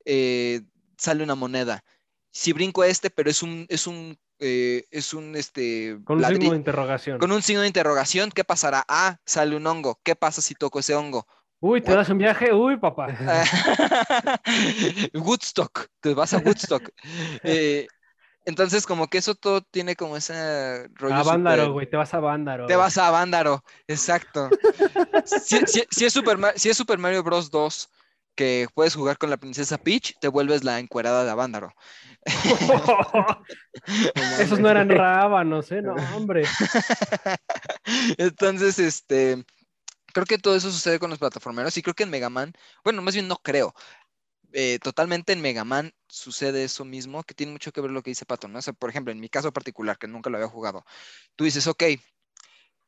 [0.04, 0.62] eh,
[0.98, 1.84] sale una moneda.
[2.32, 6.24] Si brinco a este, pero es un, es un, eh, es un, este, Con un
[6.24, 7.18] signo de interrogación.
[7.18, 8.84] con un signo de interrogación, ¿qué pasará?
[8.88, 10.00] Ah, sale un hongo.
[10.02, 11.26] ¿Qué pasa si toco ese hongo?
[11.60, 12.54] Uy, ¿te das un viaje?
[12.54, 13.08] Uy, papá.
[15.14, 16.88] Woodstock, te vas a Woodstock.
[17.44, 17.86] Eh,
[18.46, 21.14] entonces, como que eso todo tiene como ese rollo.
[21.14, 22.66] A Vándaro, güey, te vas a Vándaro.
[22.66, 24.50] Te vas a Vándaro, exacto.
[25.24, 27.50] Si, si- si es Super si es Super Mario Bros.
[27.50, 27.90] 2
[28.34, 31.74] que puedes jugar con la princesa Peach, te vuelves la encuerada de Vándaro.
[34.36, 35.82] Esos no eran rábanos, ¿eh?
[35.82, 36.56] No, hombre.
[38.18, 39.44] Entonces, este,
[40.12, 42.52] creo que todo eso sucede con los plataformeros y creo que en Mega Man,
[42.84, 43.74] bueno, más bien no creo.
[44.52, 48.10] eh, totalmente en Mega Man sucede eso mismo, que tiene mucho que ver lo que
[48.10, 48.58] dice Pato, ¿no?
[48.58, 50.84] O sea, por ejemplo, en mi caso particular, que nunca lo había jugado,
[51.36, 51.84] tú dices, ok,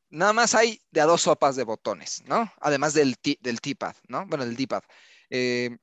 [0.09, 2.51] nada más hay de a dos sopas de botones, ¿no?
[2.61, 4.25] Además del, del T-pad, ¿no?
[4.27, 4.83] Bueno, del D-pad.
[5.29, 5.77] Eh,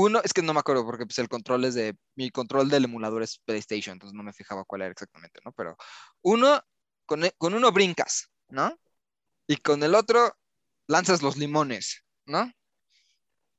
[0.00, 2.84] uno, es que no me acuerdo porque pues, el control es de, mi control del
[2.84, 5.50] emulador es PlayStation, entonces no me fijaba cuál era exactamente, ¿no?
[5.50, 5.76] Pero
[6.22, 6.62] uno,
[7.04, 8.78] con, e- con uno brincas, ¿no?
[9.48, 10.36] Y con el otro
[10.86, 12.48] lanzas los limones, ¿no?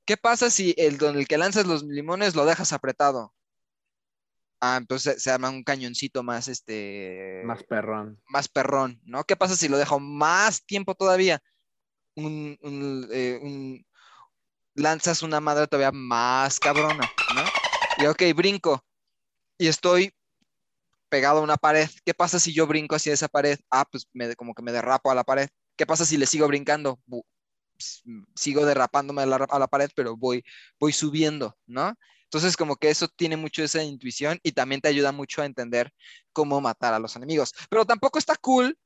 [0.05, 3.33] ¿Qué pasa si el con el que lanzas los limones lo dejas apretado?
[4.61, 8.21] Ah, entonces se, se llama un cañoncito más, este, Más perrón.
[8.29, 9.25] más perrón, ¿no?
[9.25, 11.41] ¿Qué pasa si lo dejo más tiempo todavía?
[12.15, 13.85] Un, un, eh, un-
[14.79, 17.51] lanzas una madre todavía más cabrona, ¿no?
[17.95, 18.85] Y ok, brinco
[19.57, 20.13] y estoy
[21.09, 21.89] pegado a una pared.
[22.05, 23.59] ¿Qué pasa si yo brinco hacia esa pared?
[23.71, 25.49] Ah, pues me, como que me derrapo a la pared.
[25.77, 26.99] ¿Qué pasa si le sigo brincando?
[28.35, 30.43] Sigo derrapándome a la, a la pared, pero voy,
[30.79, 31.93] voy subiendo, ¿no?
[32.23, 35.91] Entonces, como que eso tiene mucho esa intuición y también te ayuda mucho a entender
[36.33, 37.53] cómo matar a los enemigos.
[37.69, 38.77] Pero tampoco está cool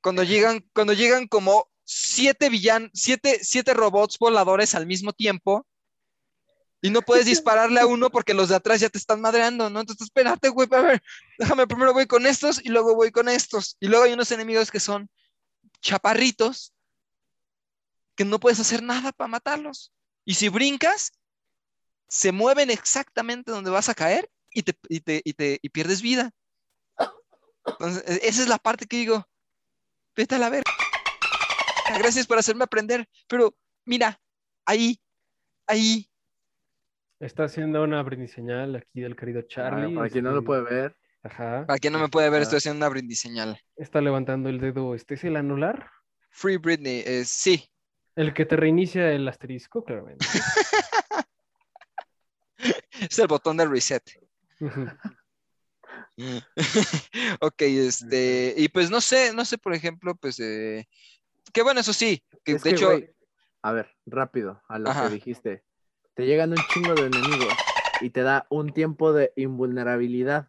[0.00, 5.64] cuando llegan, cuando llegan como siete villan, siete, siete robots voladores al mismo tiempo
[6.82, 9.80] y no puedes dispararle a uno porque los de atrás ya te están madreando, ¿no?
[9.80, 11.02] Entonces, espérate, güey, a ver,
[11.38, 13.76] déjame primero voy con estos y luego voy con estos.
[13.80, 15.08] Y luego hay unos enemigos que son
[15.80, 16.74] chaparritos
[18.16, 19.92] que no puedes hacer nada para matarlos.
[20.24, 21.12] Y si brincas,
[22.08, 26.02] se mueven exactamente donde vas a caer y te, y te, y te y pierdes
[26.02, 26.32] vida.
[27.64, 29.28] Entonces, e- esa es la parte que digo,
[30.16, 30.85] vete a la verga.
[31.98, 34.20] Gracias por hacerme aprender, pero mira,
[34.64, 35.00] ahí,
[35.66, 36.08] ahí,
[37.18, 39.94] Está haciendo una brindiseñal aquí del querido Charlie.
[39.94, 40.96] Ah, para quien no lo este, puede ver.
[41.22, 41.66] Ajá.
[41.66, 43.58] para quien no me puede ver, estoy haciendo una brindiseñal.
[43.76, 44.94] Está levantando el dedo.
[44.94, 45.90] ¿Este es el anular?
[46.30, 47.64] Free Britney, eh, sí,
[48.14, 50.26] El que te reinicia el asterisco, claramente.
[53.00, 54.02] es el botón de reset.
[54.60, 54.86] Ujú.
[57.40, 60.86] ok, este, y pues no sé, no sé, por ejemplo, pues, eh,
[61.56, 62.90] que bueno, eso sí, que Es de que, hecho,
[63.62, 65.08] a ver, rápido, a lo Ajá.
[65.08, 65.64] que dijiste.
[66.12, 67.66] Te llegan un chingo de enemigos
[67.98, 70.48] y te da un tiempo de invulnerabilidad.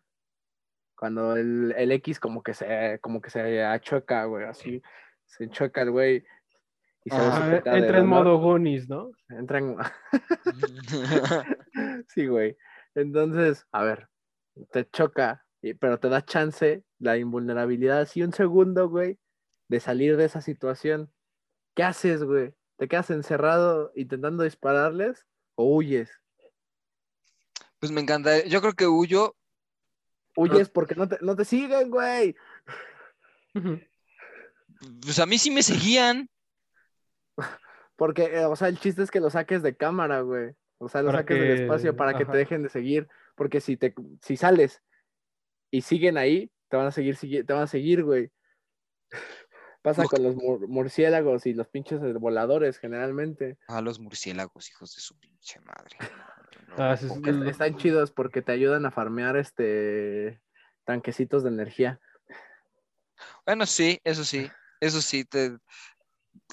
[0.97, 4.81] Cuando el, el X como que se, como que se achueca, güey, así.
[5.25, 6.25] Se choca el güey
[7.05, 9.11] y se entra en modo Goonies, ¿no?
[9.29, 9.77] Entra en-
[12.09, 12.57] Sí, güey.
[12.95, 14.09] Entonces, a ver,
[14.71, 15.45] te choca,
[15.79, 19.17] pero te da chance, la invulnerabilidad, así un segundo, güey,
[19.67, 21.11] de salir de esa situación.
[21.75, 22.53] ¿Qué haces, güey?
[22.77, 26.11] ¿Te quedas encerrado intentando dispararles o huyes?
[27.79, 29.35] pues me encanta, yo creo que huyo,
[30.35, 32.35] Huyes porque no te, no te siguen, güey.
[35.01, 36.29] Pues a mí sí me seguían,
[37.95, 40.53] Porque, eh, o sea, el chiste es que lo saques de cámara, güey.
[40.77, 43.07] O sea, lo Para saques del espacio para que te dejen de seguir.
[43.35, 44.83] Porque si te si sales
[45.71, 48.31] y siguen ahí, te van a seguir, segui- te van a seguir, güey.
[49.87, 53.57] Pasa con los mur- murciélagos y los pinches voladores, generalmente.
[53.69, 55.95] a los murciélagos, hijos de su pinche madre.
[56.67, 60.41] No, Ah, no es están chidos porque te ayudan a farmear este
[60.83, 62.01] tanquecitos de energía.
[63.45, 65.23] Bueno, sí, eso sí, eso sí.
[65.23, 65.57] Te,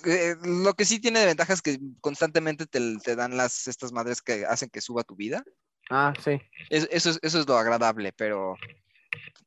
[0.05, 3.91] eh, lo que sí tiene de ventaja es que constantemente te, te dan las estas
[3.93, 5.43] madres que hacen que suba tu vida.
[5.91, 6.41] Ah, sí.
[6.71, 8.57] Es- eso, es, eso es lo agradable, pero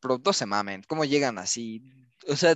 [0.02, 0.84] pronto se mamen.
[0.90, 1.82] ¿Cómo llegan así?
[2.28, 2.56] O sea,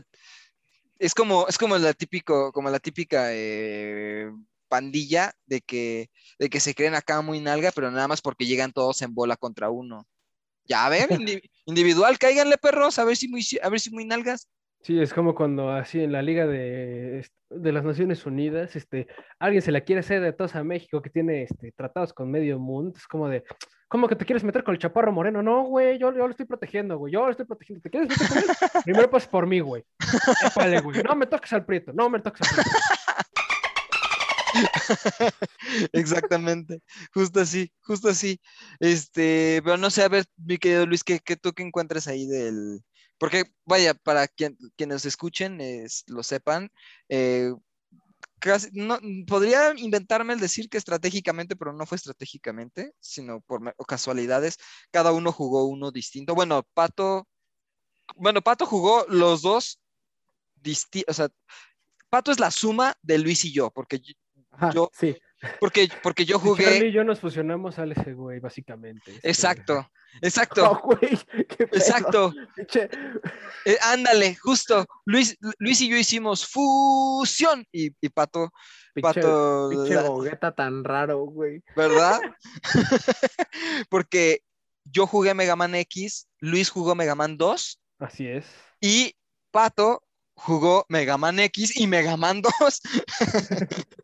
[1.01, 4.31] es como, es como la típico, como la típica eh,
[4.67, 8.71] pandilla de que, de que se creen acá muy nalga, pero nada más porque llegan
[8.71, 10.07] todos en bola contra uno.
[10.65, 14.05] Ya, a ver, indi- individual, cáiganle perros, a ver si muy, a ver si muy
[14.05, 14.47] nalgas.
[14.83, 19.07] Sí, es como cuando así en la Liga de, de las Naciones Unidas, este,
[19.39, 22.59] alguien se la quiere hacer de todos a México que tiene este, tratados con medio
[22.59, 22.93] mundo.
[22.95, 23.43] Es como de,
[23.91, 25.43] ¿cómo que te quieres meter con el chaparro moreno?
[25.43, 27.83] No, güey, yo, yo lo estoy protegiendo, güey, yo lo estoy protegiendo.
[27.83, 28.45] ¿Te quieres meter con él?
[28.85, 29.83] Primero pasas por mí, güey.
[30.45, 31.03] Épale, güey.
[31.03, 32.69] No me toques al prieto, no me toques al prieto.
[35.93, 36.81] Exactamente,
[37.13, 38.39] justo así, justo así.
[38.79, 42.25] Este, pero no sé, a ver, mi querido Luis, ¿qué, qué tú qué encuentras ahí
[42.27, 42.81] del...
[43.17, 46.69] Porque, vaya, para quien, quienes escuchen, es- lo sepan,
[47.09, 47.53] eh,
[48.41, 54.57] casi- no, podría inventarme el decir que estratégicamente, pero no fue estratégicamente, sino por casualidades,
[54.91, 56.35] cada uno jugó uno distinto.
[56.35, 57.27] Bueno, Pato,
[58.15, 59.79] bueno, Pato jugó los dos
[60.55, 61.29] distintos, o sea,
[62.09, 64.13] Pato es la suma de Luis y yo, porque yo-
[64.51, 65.15] Ajá, Yo- sí.
[65.59, 66.87] Porque, porque yo Si Charlie jugué.
[66.87, 69.11] y yo nos fusionamos al ese güey, básicamente.
[69.15, 71.17] este, Exacto, Oh, exacto, güey,
[71.47, 72.33] qué exacto.
[73.65, 74.85] Eh, ándale, justo.
[75.05, 77.65] Luis, Luis y yo hicimos fusión.
[77.71, 78.51] Y, y Pato,
[78.93, 79.69] pinche- Pato,
[80.11, 81.63] bogueta tan raro, güey.
[81.75, 82.19] ¿verdad?
[83.89, 84.41] Porque
[84.85, 88.45] yo jugué Mega Man X, Luis jugó Mega Man 2 Así es.
[88.81, 89.15] y
[89.51, 92.81] Pato jugó Mega Man X y Mega Man 2.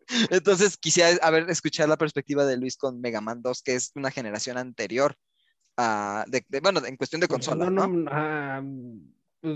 [0.31, 3.91] Entonces quisiera a ver, escuchar la perspectiva de Luis con Mega Man 2, que es
[3.95, 5.15] una generación anterior
[5.77, 7.83] a, de, de- bueno, en cuestión de consola, ¿no?
[8.09, 8.61] ah,
[9.41, 9.53] pues,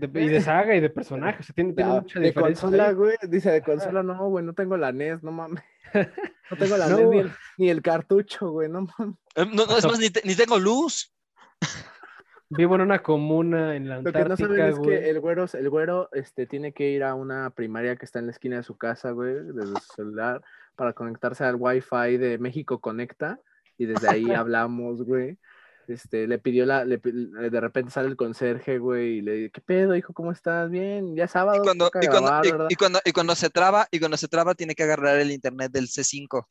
[0.00, 1.40] de- y de saga y de personajes.
[1.40, 2.62] O sea, tiene, tiene Ah, mucha de diferencia.
[2.62, 3.16] consola, güey.
[3.28, 5.62] Dice de consola, no, güey, no tengo la NES, no mames.
[6.48, 6.96] No tengo la No.
[6.98, 9.16] NES ni el, ni el cartucho, güey, no mames.
[9.34, 11.12] Eh, No, no, es más, ni, te- ni tengo luz.
[12.48, 15.46] Vivo en una comuna en la Lo que no Antártica, saben es que el güero,
[15.52, 18.62] el güero este, tiene que ir a una primaria que está en la esquina de
[18.62, 20.42] su casa, güey, desde su celular,
[20.76, 23.40] para conectarse al Wi-Fi de México Conecta,
[23.76, 25.38] y desde ahí hablamos, güey.
[25.88, 29.60] Este, le pidió la, le de repente sale el conserje, güey, y le dice, ¿qué
[29.60, 30.12] pedo, hijo?
[30.12, 30.68] ¿Cómo estás?
[30.68, 32.66] Bien, ya es sábado, Y cuando, y, cuando, grabar, y- ¿verdad?".
[32.70, 35.70] y cuando, y cuando se traba, y cuando se traba, tiene que agarrar el internet
[35.70, 36.46] del C5.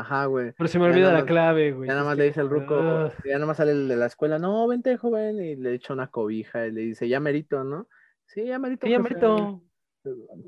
[0.00, 0.52] Ajá, güey.
[0.56, 1.88] Pero se me Ya olvida la más- clave, güey.
[1.88, 3.96] Ya nada más que- le dice el ruco, Ah, ya nada más sale el de
[3.96, 7.64] la escuela, no, vente, joven, y le echa una cobija, y le dice, ya merito,
[7.64, 7.88] ¿no?
[8.26, 9.00] Sí, ya merito, sí, jefe".
[9.00, 9.62] Amarito.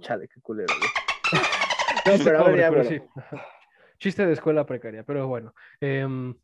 [0.00, 0.90] Chale, qué culero, güey.
[2.06, 3.00] No, pero a ver, Pobre, ya, pero sí.
[3.98, 5.52] Chiste de escuela precaria, pero bueno.
[5.80, 6.34] Em,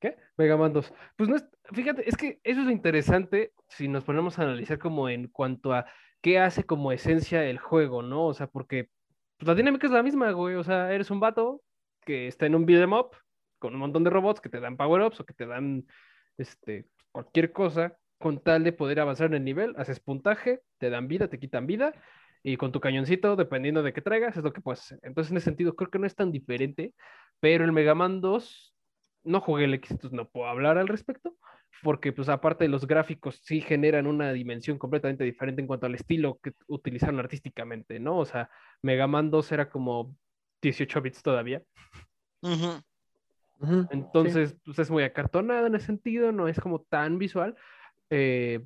[0.00, 0.16] ¿Qué?
[0.38, 0.92] Mega Man 2.
[1.16, 4.78] Pues no es, fíjate, es que eso es lo interesante si nos ponemos a analizar
[4.78, 5.84] como en cuanto a
[6.22, 8.26] qué hace como esencia el juego, ¿no?
[8.26, 8.88] O sea, porque
[9.40, 10.54] pues, la dinámica es la misma, güey.
[10.56, 11.62] O sea, eres un vato
[12.04, 13.16] que está en un beat'em up
[13.58, 15.86] con un montón de robots que te dan power-ups o que te dan
[16.36, 21.08] este, cualquier cosa con tal de poder avanzar en el nivel, haces puntaje, te dan
[21.08, 21.94] vida, te quitan vida,
[22.42, 24.94] y con tu cañoncito, dependiendo de qué traigas, es lo que puedes.
[25.02, 26.92] Entonces, en ese sentido, creo que no es tan diferente,
[27.40, 28.74] pero el Mega Man 2,
[29.24, 31.34] no jugué el X, entonces no puedo hablar al respecto,
[31.82, 35.94] porque pues aparte de los gráficos sí generan una dimensión completamente diferente en cuanto al
[35.94, 38.18] estilo que utilizaron artísticamente, ¿no?
[38.18, 38.50] O sea,
[38.82, 40.14] Mega Man 2 era como
[40.62, 41.62] 18 bits todavía,
[43.90, 47.56] entonces pues es muy acartonado en ese sentido, no es como tan visual,
[48.10, 48.60] eh,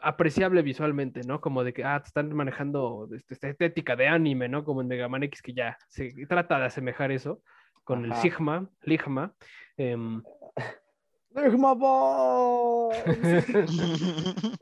[0.00, 1.40] apreciable visualmente, ¿no?
[1.40, 4.64] Como de que, ah, te están manejando este- esta estética de anime, ¿no?
[4.64, 7.42] Como en Mega Man X, que ya se trata de asemejar eso
[7.84, 8.14] con el.
[8.14, 9.34] Sigma, Ligma.
[11.34, 12.96] Ligma Boy.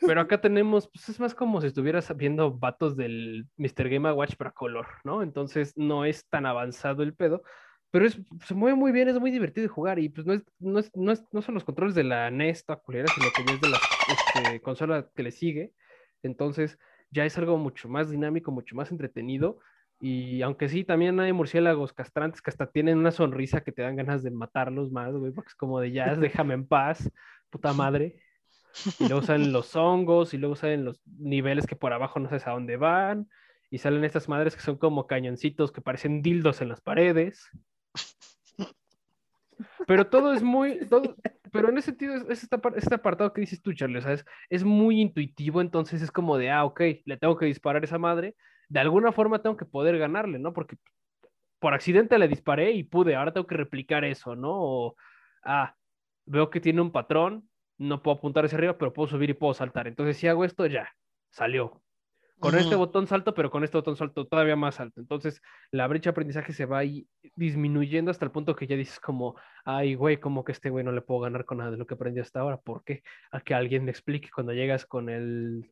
[0.00, 3.88] pero acá tenemos, pues es más como si estuvieras viendo vatos del Mr.
[3.88, 5.22] Game Watch para color, ¿no?
[5.22, 7.42] Entonces no es tan avanzado el pedo,
[7.90, 10.78] pero es, se mueve muy bien, es muy divertido jugar y pues no, es, no,
[10.78, 13.68] es, no, es- no son los controles de la NES culera, sino que es de
[13.68, 15.72] la este, consola que le sigue.
[16.22, 16.78] Entonces
[17.10, 19.58] ya es algo mucho más dinámico, mucho más entretenido.
[20.04, 23.94] Y aunque sí, también hay murciélagos castrantes que hasta tienen una sonrisa que te dan
[23.94, 27.08] ganas de matarlos más, güey, porque es como de ya, déjame en paz,
[27.50, 28.16] puta madre.
[28.98, 32.48] Y luego salen los hongos, y luego salen los niveles que por abajo no sabes
[32.48, 33.28] a dónde van,
[33.70, 37.48] y salen estas madres que son como cañoncitos que parecen dildos en las paredes.
[39.86, 41.14] Pero todo es muy, todo,
[41.52, 44.24] pero en ese sentido es, es par- este apartado que dices tú, Charlie, ¿sabes?
[44.50, 47.98] Es muy intuitivo, entonces es como de, ah, ok, le tengo que disparar a esa
[47.98, 48.34] madre,
[48.72, 50.54] de alguna forma tengo que poder ganarle, ¿no?
[50.54, 50.78] Porque
[51.58, 54.50] por accidente le disparé y pude, ahora tengo que replicar eso, ¿no?
[54.50, 54.96] O,
[55.44, 55.74] ah,
[56.24, 57.46] veo que tiene un patrón,
[57.76, 59.88] no puedo apuntar hacia arriba, pero puedo subir y puedo saltar.
[59.88, 60.88] Entonces, si hago esto, ya,
[61.28, 61.82] salió.
[62.38, 65.00] Con este botón salto, pero con este botón salto todavía más alto.
[65.00, 67.06] Entonces, la brecha de aprendizaje se va ahí
[67.36, 70.92] disminuyendo hasta el punto que ya dices como, ay, güey, como que este güey no
[70.92, 72.56] le puedo ganar con nada de lo que aprendí hasta ahora.
[72.56, 73.02] ¿Por qué?
[73.30, 75.70] A que alguien me explique cuando llegas con el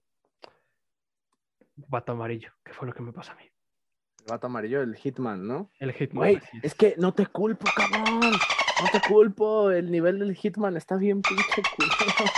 [1.88, 3.44] vato amarillo, que fue lo que me pasó a mí.
[3.44, 5.70] El vato amarillo, el Hitman, ¿no?
[5.78, 6.40] El Hitman.
[6.62, 8.34] Es que no te culpo, cabrón.
[8.80, 9.70] No te culpo.
[9.70, 12.30] El nivel del Hitman está bien pinche culero.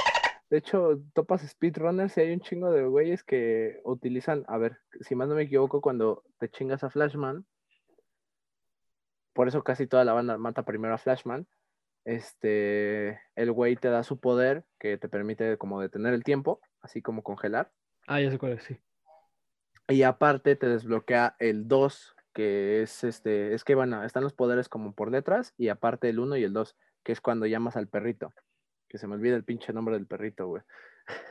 [0.52, 5.14] De hecho, topas speedrunners y hay un chingo de güeyes que utilizan, a ver, si
[5.14, 7.46] más no me equivoco, cuando te chingas a Flashman,
[9.32, 11.46] por eso casi toda la banda mata primero a Flashman,
[12.04, 17.00] este, el güey te da su poder que te permite como detener el tiempo, así
[17.00, 17.72] como congelar.
[18.06, 18.76] Ah, ya sé cuál es, sí.
[19.88, 24.68] Y aparte te desbloquea el 2, que es este, es que bueno, están los poderes
[24.68, 27.88] como por letras, y aparte el 1 y el 2, que es cuando llamas al
[27.88, 28.32] perrito.
[28.88, 30.62] Que se me olvida el pinche nombre del perrito, güey.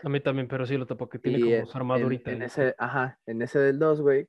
[0.04, 2.32] A mí también, pero sí lo topo, que tiene Y como en- su armadurita.
[2.32, 4.28] En, en ese, ajá, en ese del 2, güey,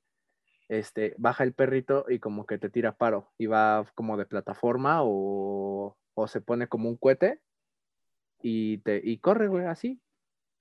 [0.69, 3.33] este, baja el perrito y como que te tira paro.
[3.39, 7.41] Y va como de plataforma o, o se pone como un cohete
[8.41, 10.01] y, te, y corre, güey, así.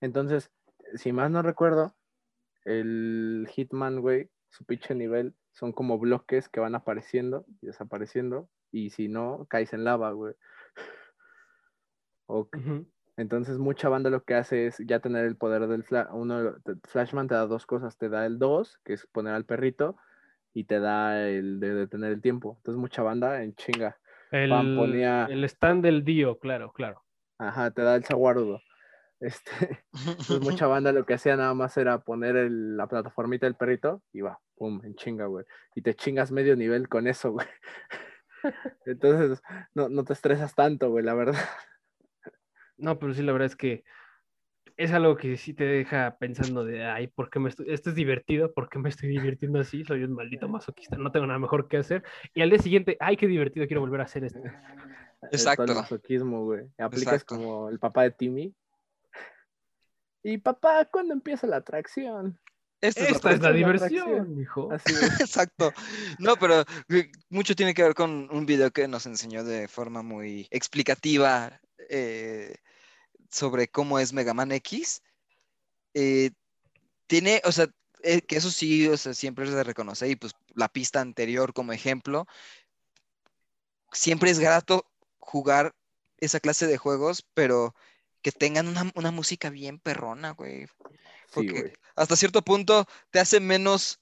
[0.01, 0.51] Entonces,
[0.95, 1.95] si más no recuerdo,
[2.65, 8.49] el Hitman, güey, su pinche nivel son como bloques que van apareciendo y desapareciendo.
[8.71, 10.35] Y si no, caes en lava, güey.
[13.17, 16.07] Entonces, mucha banda lo que hace es ya tener el poder del flash.
[16.11, 16.55] Uno,
[16.85, 19.97] Flashman te da dos cosas: te da el 2, que es poner al perrito,
[20.53, 22.55] y te da el de detener el tiempo.
[22.57, 23.99] Entonces, mucha banda en chinga.
[24.31, 27.03] El, ponía- el stand del Dio, claro, claro.
[27.37, 28.61] Ajá, te da el zaguardo.
[29.21, 29.51] Este,
[29.93, 34.01] entonces, mucha banda lo que hacía nada más era poner el- la plataformita del perrito
[34.11, 35.45] y va, pum, en chinga, güey.
[35.75, 37.47] Y te chingas medio nivel con eso, güey.
[38.85, 39.41] Entonces,
[39.75, 41.39] no, no te estresas tanto, güey, la verdad.
[42.77, 43.83] No, pero sí, la verdad es que
[44.77, 47.95] es algo que sí te deja pensando de, ay, ¿por qué me estoy, esto es
[47.95, 48.51] divertido?
[48.53, 49.83] ¿Por qué me estoy divirtiendo así?
[49.85, 52.03] Soy un maldito masoquista, no tengo nada mejor que hacer.
[52.33, 54.39] Y al día siguiente, ay, qué divertido, quiero volver a hacer esto.
[55.31, 55.63] Exacto.
[55.65, 56.65] El masoquismo, güey.
[56.79, 57.35] Aplicas Exacto.
[57.35, 58.55] como el papá de Timmy.
[60.23, 62.39] Y papá, ¿cuándo empieza la atracción?
[62.79, 64.71] Esta es la Esta es la diversión, hijo.
[64.71, 65.01] Así es.
[65.21, 65.71] Exacto.
[66.19, 70.01] No, pero eh, mucho tiene que ver con un video que nos enseñó de forma
[70.01, 71.59] muy explicativa
[71.89, 72.55] eh,
[73.29, 75.01] sobre cómo es Mega Man X.
[75.93, 76.31] Eh,
[77.07, 77.67] tiene, o sea,
[78.03, 81.53] eh, que eso sí, o sea, siempre es de reconocer, y pues la pista anterior
[81.53, 82.25] como ejemplo,
[83.91, 85.75] siempre es grato jugar
[86.17, 87.75] esa clase de juegos, pero
[88.21, 90.67] que tengan una, una música bien perrona, güey.
[90.67, 90.71] Sí,
[91.33, 91.73] Porque güey.
[91.95, 93.99] hasta cierto punto te hace menos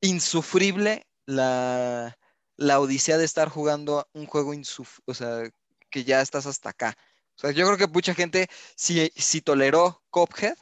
[0.00, 2.18] insufrible la,
[2.56, 5.42] la odisea de estar jugando un juego insuf- o sea,
[5.90, 6.96] que ya estás hasta acá.
[7.36, 10.56] O sea, yo creo que mucha gente, si, si toleró Cuphead,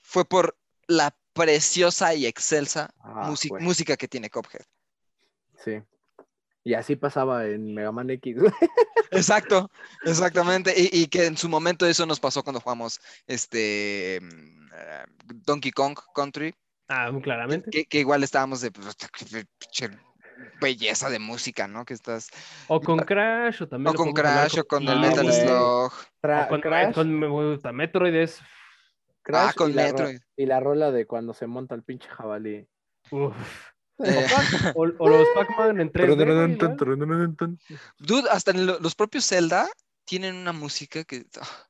[0.00, 0.56] fue por
[0.86, 3.62] la preciosa y excelsa Ah, güey.
[3.62, 4.64] música que tiene Cuphead.
[5.64, 5.82] Sí.
[6.68, 8.36] Y así pasaba en Mega Man X.
[9.10, 9.70] Exacto,
[10.04, 10.74] exactamente.
[10.76, 15.04] Y, y que en su momento eso nos pasó cuando jugamos este mm, eh,
[15.46, 16.54] Donkey Kong Country.
[16.88, 17.70] Ah, muy claramente.
[17.70, 18.86] Que, que igual estábamos de pues,
[20.60, 21.86] belleza de música, ¿no?
[21.86, 22.28] Que estás.
[22.66, 23.94] O con Crash, o también.
[23.94, 25.40] O con Crash o con Ah, el Metal güey.
[25.40, 25.92] Slug.
[25.92, 28.40] O con, Crash, con- gusta Metroid es.
[29.22, 30.20] Crash Ah, con y, la ro- Metroid.
[30.36, 32.68] y la rola de cuando se monta el pinche jabalí.
[33.10, 33.34] uf.
[33.98, 34.26] Eh,
[34.76, 35.92] O, o los Pac-Man en 3D.
[36.16, 36.76] güey, igual.
[37.98, 39.68] dude, hasta en lo- los propios Zelda
[40.04, 41.24] tienen una música que.
[41.40, 41.64] ah,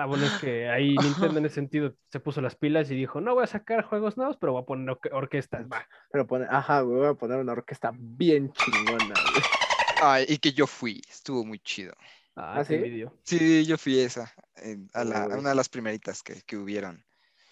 [0.00, 0.94] Ah, bueno, es que ahí
[1.34, 4.16] Nintendo en ese sentido se puso las pilas y dijo, no voy a sacar juegos
[4.16, 5.66] nuevos, pero voy a poner orque- orquestas.
[5.66, 5.88] Va.
[6.12, 9.42] Pero pone, ajá, güey, voy a poner una orquesta bien chingona, güey.
[10.00, 11.02] Ay, y que yo fui.
[11.10, 11.94] Estuvo muy chido.
[12.36, 12.74] Ah, ¿Ah, sí?
[12.74, 13.18] envidio.
[13.24, 14.32] Sí, yo fui esa.
[14.56, 17.04] eh, a, la- a una de las primeritas que, que hubieron.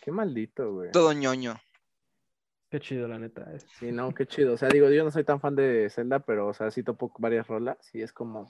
[0.03, 0.93] Qué maldito, güey.
[0.93, 1.61] Todo ñoño.
[2.77, 3.40] Qué chido, la neta.
[3.55, 3.59] eh.
[3.78, 4.53] Sí, no, qué chido.
[4.53, 7.11] O sea, digo, yo no soy tan fan de Zelda, pero, o sea, sí topo
[7.19, 8.47] varias rolas y es como,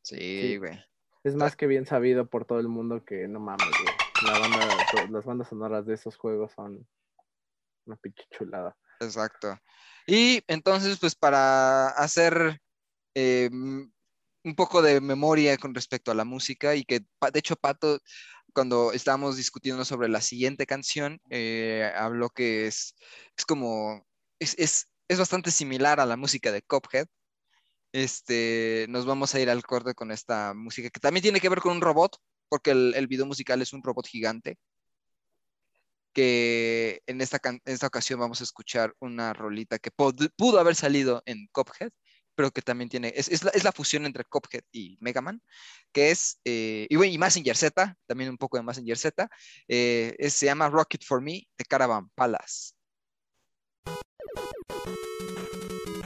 [0.00, 0.56] Sí, Sí.
[0.56, 0.82] güey.
[1.24, 3.92] es más que bien sabido por todo el mundo que no mames, güey.
[4.20, 6.88] La banda, to- las bandas sonoras de esos juegos son
[7.84, 8.74] una pinche chulada.
[9.00, 9.58] Exacto.
[10.06, 12.58] Y entonces, pues para hacer
[13.14, 17.98] eh, un poco de memoria con respecto a la música y que, de hecho, Pato,
[18.54, 22.94] cuando estábamos discutiendo sobre la siguiente canción, eh, habló que es,
[23.36, 24.06] es como,
[24.38, 27.06] es, es, es bastante similar a la música de Cuphead.
[27.92, 31.60] Este, nos vamos a ir al corte con esta música que también tiene que ver
[31.60, 32.16] con un robot,
[32.48, 34.58] porque el, video musical es un robot gigante
[36.12, 41.22] que en esta, en esta ocasión vamos a escuchar una rolita que pudo haber salido
[41.26, 41.90] en Cuphead,
[42.34, 45.42] pero que también tiene, es, es la, fusión entre Cuphead y Mega Man,
[45.92, 49.28] que es, eh, y, y Mazinger Z, también un poco de Mazinger Z,
[49.68, 52.72] eh, es- se llama Rocket for Me de Caravan Palace.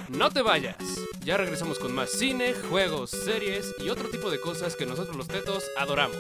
[0.09, 0.77] No te vayas.
[1.25, 5.29] Ya regresamos con más cine, juegos, series y otro tipo de cosas que nosotros los
[5.29, 6.17] tetos adoramos.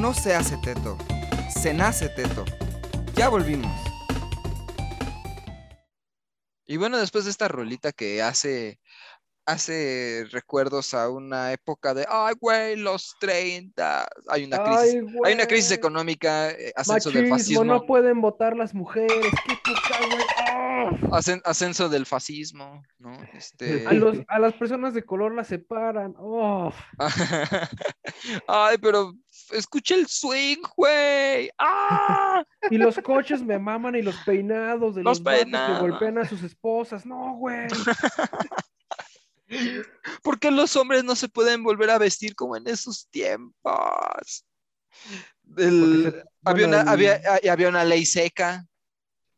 [0.00, 0.96] No se hace teto,
[1.50, 2.46] se nace teto.
[3.14, 3.70] Ya volvimos.
[6.66, 8.80] Y bueno, después de esta rolita que hace,
[9.44, 15.34] hace recuerdos a una época de, ay, güey, los 30, hay una crisis, Ay, hay
[15.34, 19.10] una crisis económica, eh, ascenso del fascismo, no pueden votar las mujeres.
[19.46, 20.24] Qué poca, güey.
[20.46, 20.90] ¡Ah!
[21.10, 23.12] ascen- ascenso del fascismo, ¿no?
[23.34, 23.84] Este...
[23.88, 26.14] A, los- a las personas de color las separan.
[26.18, 26.72] ¡Oh!
[28.48, 29.12] Ay, pero
[29.52, 31.50] escucha el swing, güey.
[31.58, 32.44] ¡Ah!
[32.70, 35.80] Y los coches me maman y los peinados de Los los, vatos que peinados.
[35.80, 37.04] golpean a sus esposas.
[37.06, 37.68] No, güey.
[40.22, 44.46] ¿Por qué los hombres no se pueden volver a vestir como en esos tiempos?
[45.56, 48.64] El- había, una, había, ah, había una ley seca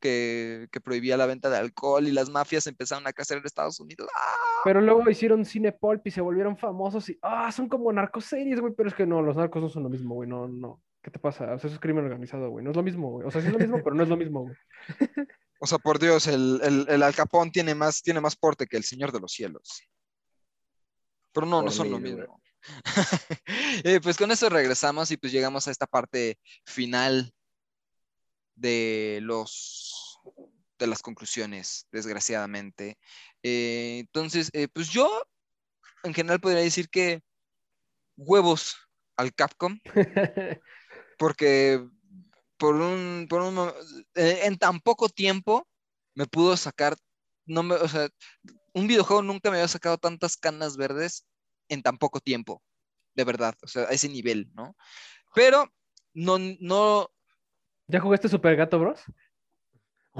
[0.02, 3.80] que, que prohibía la venta de alcohol y las mafias empezaron a crecer en Estados
[3.80, 4.08] Unidos.
[4.14, 4.60] ¡Ah!
[4.64, 8.74] Pero luego hicieron cine pulp y se volvieron famosos y ah, son como narcoseries, güey,
[8.76, 10.82] pero es que no, los narcos no son lo mismo, güey, no, no.
[11.02, 11.44] ¿Qué te pasa?
[11.44, 13.26] O sea, eso es crimen organizado, güey, no es lo mismo, güey.
[13.26, 14.54] O sea, sí es lo mismo, pero no es lo mismo, güey.
[15.64, 18.76] O sea, por Dios, el, el, el Al Capón tiene más, tiene más porte que
[18.76, 19.84] el Señor de los Cielos.
[21.32, 22.14] Pero no, no son lo güey.
[22.14, 22.42] mismo.
[23.84, 27.32] Eh, pues con eso regresamos y pues llegamos a esta parte final
[28.62, 30.20] de los
[30.78, 32.98] de las conclusiones, desgraciadamente.
[33.42, 35.08] Eh, entonces, eh, pues yo
[36.02, 37.22] en general podría decir que
[38.16, 38.76] huevos
[39.16, 39.78] al Capcom,
[41.18, 41.86] porque
[42.56, 43.58] por un, por un
[44.14, 45.68] eh, en tan poco tiempo
[46.14, 46.96] me pudo sacar,
[47.46, 48.08] no me, o sea,
[48.72, 51.26] un videojuego nunca me había sacado tantas canas verdes
[51.68, 52.62] en tan poco tiempo,
[53.14, 54.76] de verdad, o sea, a ese nivel, ¿no?
[55.34, 55.72] Pero
[56.12, 57.08] no, no,
[57.88, 59.00] ¿Ya jugaste Super Gato Bros?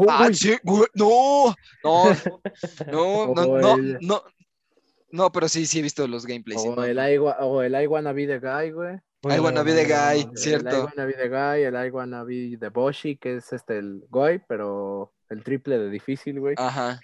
[0.09, 2.05] ah, Uy, sí, güey, no, no,
[2.91, 4.23] no, no, no, el- no,
[5.11, 6.63] no, pero sí, sí he visto los gameplays.
[6.65, 7.09] o el no.
[7.11, 8.97] I, o el I wanna be the guy, güey.
[9.25, 10.85] I wanna be the guy, El I cierto.
[10.85, 14.41] wanna be the guy, el I wanna be the Boshi, que es este el Goy,
[14.49, 16.55] pero el triple de difícil, güey.
[16.59, 16.99] Ajá.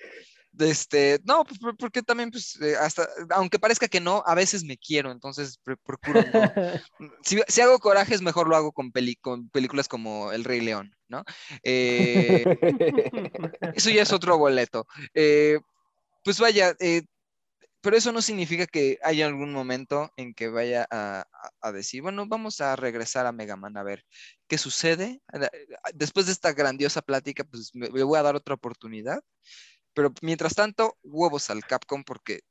[0.59, 4.65] Este, no, pues, por- porque también, pues, eh, hasta, aunque parezca que no, a veces
[4.65, 6.53] me quiero, entonces procuro no.
[7.23, 10.95] Si, si hago corajes, mejor lo hago con, peli- con películas como El Rey León,
[11.09, 11.25] ¿no?
[11.63, 12.47] Eh,
[13.75, 14.87] eso ya es otro boleto.
[15.15, 15.59] Eh,
[16.25, 17.03] pues vaya, eh,
[17.81, 22.03] pero eso no significa que haya algún momento en que vaya a, a- a decir,
[22.03, 24.05] bueno, vamos a regresar a Mega Man a ver
[24.49, 25.23] qué sucede.
[25.95, 29.21] Después de esta grandiosa plática, pues me, me voy a dar otra oportunidad.
[29.99, 32.43] Pero mientras tanto, huevos al Capcom porque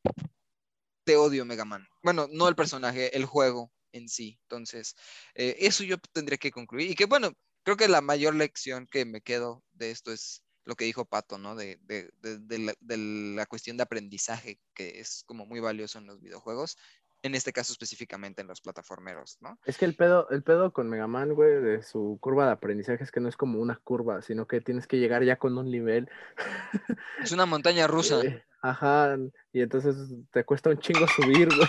[1.06, 1.88] te odio Mega Man.
[2.03, 4.38] Bueno, no el personaje, el juego en sí.
[4.44, 4.95] Entonces,
[5.34, 6.91] eh, eso yo tendría que concluir.
[6.91, 7.32] Y que bueno,
[7.64, 11.38] creo que la mayor lección que me quedo de esto es lo que dijo Pato,
[11.38, 11.56] ¿no?
[11.56, 16.76] De, de- de- la cuestión de aprendizaje, que es como muy valioso en los videojuegos,
[17.23, 19.60] en este caso específicamente en los plataformeros, ¿no?
[19.65, 23.03] Es que el pedo, el pedo con Mega Man, güey, de su curva de aprendizaje
[23.03, 25.69] es que no es como una curva, sino que tienes que llegar ya con un
[25.72, 26.10] nivel.
[27.22, 28.22] Es una montaña rusa.
[28.22, 29.18] eh, Ajá,
[29.53, 29.95] y entonces
[30.31, 31.68] te cuesta un chingo subir, güey.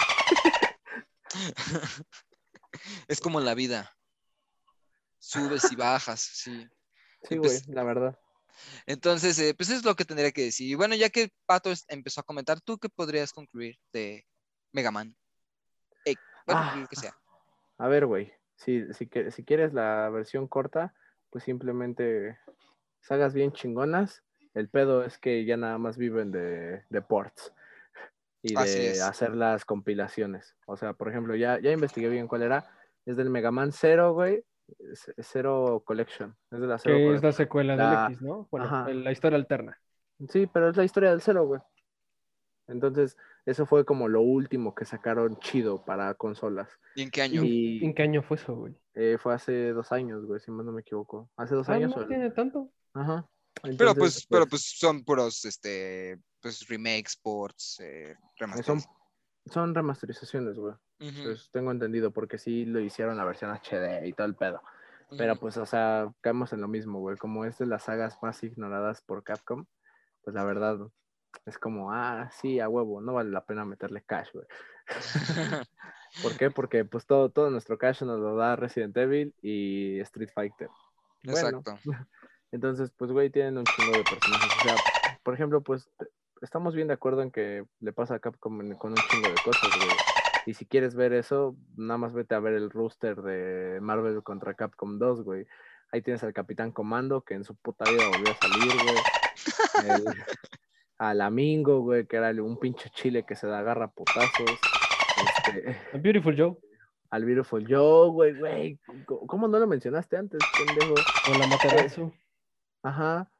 [3.08, 3.94] es como la vida.
[5.18, 6.66] Subes y bajas, sí.
[7.22, 8.18] Sí, güey, la verdad.
[8.86, 10.68] Entonces, eh, pues es lo que tendría que decir.
[10.68, 14.26] Y bueno, ya que Pato empezó a comentar, ¿tú qué podrías concluir de
[14.72, 15.16] Mega Man?
[16.48, 16.76] Bueno, Ah.
[16.80, 17.14] lo que sea.
[17.78, 20.94] A ver, güey, si, si, quieres la versión corta,
[21.30, 22.38] pues simplemente
[23.00, 24.22] sagas bien chingonas.
[24.54, 27.52] El pedo es que ya nada más viven de, de ports
[28.42, 30.56] y de hacer las compilaciones.
[30.66, 32.64] O sea, por ejemplo, ya, ya investigué bien cuál era.
[33.06, 34.44] Es del Mega Man Zero, güey.
[35.20, 36.36] Zero Collection.
[36.50, 37.32] Es de la Zero Que es la Collection.
[37.32, 38.48] secuela La- del X, ¿no?
[38.50, 38.88] Bueno, Ajá.
[38.88, 39.78] la historia alterna.
[40.28, 41.60] Sí, pero es la historia del Zero, güey.
[42.68, 43.16] Entonces,
[43.46, 46.68] eso fue como lo último que sacaron chido para consolas.
[46.94, 47.42] ¿Y en qué año?
[47.44, 48.74] Y ¿En qué año fue eso, güey?
[48.94, 51.30] eh, fue hace dos años, güey, si más no me equivoco.
[51.36, 51.90] Hace dos Ah, años.
[51.92, 52.70] no o el- tiene tanto.
[52.94, 53.28] Ajá.
[53.76, 58.66] Pero pues, pero pues son puros este pues remakes, ports, eh, remasters.
[58.84, 58.92] son,
[59.52, 60.74] son remasterizaciones, güey.
[60.98, 64.60] Pues tengo entendido, porque sí lo hicieron la versión HD y todo el pedo.
[65.16, 67.16] Pero pues, o sea, caemos en lo mismo, güey.
[67.16, 69.64] Como es de las sagas más ignoradas por Capcom,
[70.22, 70.78] pues la verdad
[71.46, 74.46] es como, ah, sí, a huevo, no vale la pena meterle cash, güey.
[76.22, 76.50] ¿Por qué?
[76.50, 80.68] Porque pues todo, todo nuestro cash nos lo da Resident Evil y Street Fighter.
[81.24, 81.78] Bueno, Exacto.
[82.50, 84.56] Entonces, pues, güey, tienen un chingo de personajes.
[84.56, 84.82] O sea,
[85.22, 85.90] por ejemplo, pues,
[86.40, 89.72] estamos bien de acuerdo en que le pasa a Capcom con un chingo de cosas,
[89.74, 89.98] güey.
[90.46, 94.54] Y si quieres ver eso, nada más vete a ver el rooster de Marvel contra
[94.54, 95.46] Capcom 2, güey.
[95.92, 99.02] Ahí tienes al Capitán Comando, que en su puta vida volvió a salir, güey.
[99.86, 100.04] El-
[100.98, 104.60] al Amingo, güey, que era un pinche chile que se da garra a putazos.
[105.16, 106.56] Este, A Beautiful Joe.
[107.10, 108.78] al Beautiful Joe, güey, güey.
[109.06, 110.94] ¿Cómo- ¿Cómo no lo mencionaste antes, pendejo?
[111.24, 112.12] Con la Materazzo.
[112.82, 113.30] Ajá.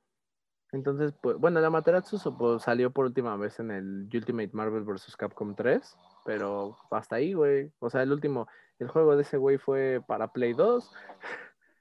[0.73, 5.17] Entonces, pues, bueno, la Materazzo pues, salió por última vez en el Ultimate Marvel vs.
[5.17, 7.73] Capcom 3, pero hasta ahí, güey.
[7.79, 8.49] O sea, el último,
[8.79, 10.93] el juego de ese güey fue para Play 2,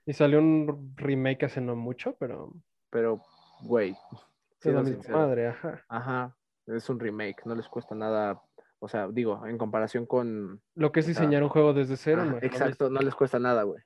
[0.05, 2.53] Y salió un remake hace no mucho, pero
[2.89, 3.21] pero,
[3.63, 3.97] güey.
[4.69, 5.85] Es la misma madre, ajá.
[5.87, 6.37] Ajá,
[6.67, 8.41] es un remake, no les cuesta nada.
[8.79, 10.61] O sea, digo, en comparación con.
[10.75, 13.39] Lo que es O sea, diseñar un juego desde cero, lo exacto, no les cuesta
[13.39, 13.81] nada, güey.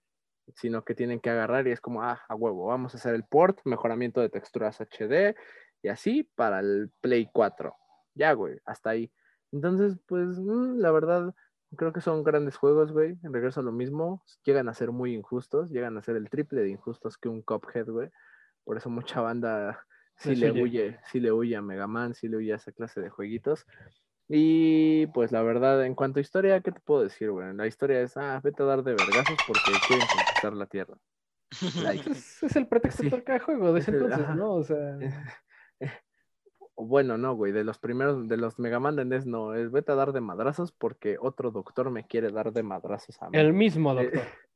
[0.55, 3.23] Sino que tienen que agarrar y es como, ah, a huevo, vamos a hacer el
[3.23, 5.35] port, mejoramiento de texturas HD
[5.81, 7.73] y así para el Play 4.
[8.15, 9.11] Ya, güey, hasta ahí.
[9.51, 11.33] Entonces, pues, mm, la verdad,
[11.77, 13.17] creo que son grandes juegos, güey.
[13.23, 16.61] En regreso a lo mismo, llegan a ser muy injustos, llegan a ser el triple
[16.61, 18.09] de injustos que un Cuphead, güey.
[18.63, 19.85] Por eso mucha banda
[20.21, 20.61] sí Les le huye.
[20.63, 23.65] huye, sí le huye a Mega Man, sí le huye a esa clase de jueguitos.
[24.27, 27.53] Y pues la verdad, en cuanto a historia, ¿qué te puedo decir, güey?
[27.53, 30.95] La historia es, ah, vete a dar de vergazos porque quieren conquistar la Tierra.
[31.83, 33.09] Like, Es, es el pretexto Sí.
[33.23, 34.35] cada juego de ese Es el- entonces, ajá.
[34.35, 34.53] ¿no?
[34.53, 34.97] O sea,
[36.77, 39.91] bueno, no, güey, de los primeros, de los Mega Man de NES, no, es vete
[39.91, 43.37] a dar de madrazos porque otro doctor me quiere dar de madrazos a mí.
[43.37, 44.23] el mismo Eh, doctor.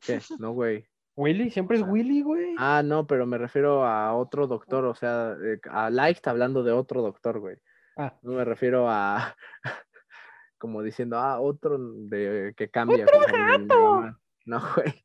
[0.00, 0.20] ¿Qué?
[0.38, 0.86] No, güey.
[1.16, 1.82] Willy, siempre es.
[1.86, 2.54] Willy, güey.
[2.58, 6.72] Ah, no, pero me refiero a otro doctor, o sea, eh, a Light hablando de
[6.72, 7.56] otro doctor, güey.
[7.96, 9.36] Ah, No me refiero a
[10.58, 13.06] como diciendo, ah, otro de que cambia.
[13.06, 14.16] Mega Man.
[14.46, 15.02] No, güey.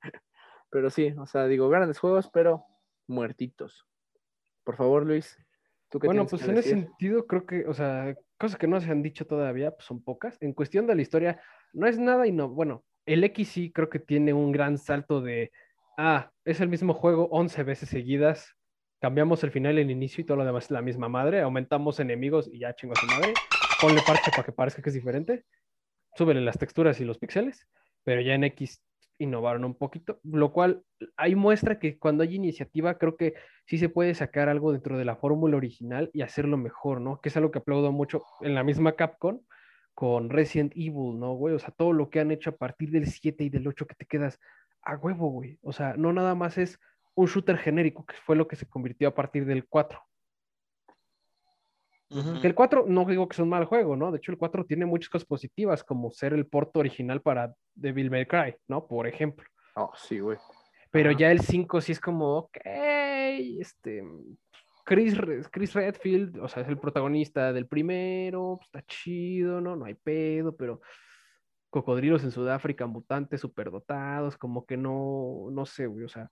[0.70, 2.66] Pero sí, o sea, digo, grandes juegos, pero
[3.08, 3.88] muertitos.
[4.66, 5.38] Por favor, Luis,
[5.90, 8.82] ¿tú qué bueno, pues que en ese sentido creo que, o sea, cosas que no
[8.82, 10.38] se han dicho todavía, pues son pocas.
[10.42, 11.42] En cuestión de la historia,
[11.72, 15.22] no es nada y no, bueno, el X sí creo que tiene un gran salto
[15.22, 15.52] de,
[16.00, 18.56] ah, es el mismo juego 11 veces seguidas,
[19.02, 22.50] cambiamos el final el inicio y todo lo demás es la misma madre, aumentamos enemigos
[22.52, 23.34] y ya chingo a su madre,
[23.82, 25.46] ponle parche para que parezca que es diferente,
[26.16, 27.68] súbele las texturas y los píxeles,
[28.04, 28.82] pero ya en X
[29.18, 30.84] innovaron un poquito, lo cual
[31.18, 33.34] ahí muestra que cuando hay iniciativa creo que
[33.66, 37.20] sí se puede sacar algo dentro de la fórmula original y hacerlo mejor, ¿no?
[37.20, 39.42] Que es algo que aplaudo mucho en la misma Capcom
[39.94, 41.54] con Resident Evil, ¿no, güey?
[41.56, 43.96] O sea, todo lo que han hecho a partir del 7 y del 8 que
[43.96, 44.40] te quedas
[44.84, 45.60] a huevo, güey.
[45.62, 46.80] O sea, no nada más es
[47.16, 50.02] un shooter genérico, que fue lo que se convirtió a partir del 4.
[52.12, 52.42] Ujú.
[52.42, 54.12] Que el 4 no digo que es un mal juego, ¿no?
[54.12, 58.10] De hecho, el 4 tiene muchas cosas positivas, como ser el porto original para Devil
[58.10, 58.88] May Cry, ¿no?
[58.88, 59.46] Por ejemplo.
[59.76, 60.38] Oh, sí, güey.
[60.92, 64.04] Pero ya el 5 sí es como, ok, este,
[64.84, 65.16] Chris,
[65.52, 69.76] Chris Redfield, o sea, es el protagonista del primero, pues, está chido, ¿no?
[69.76, 70.82] No hay pedo, pero
[71.70, 76.30] cocodrilos en Sudáfrica, mutantes superdotados, como que no, no sé, güey, o sea,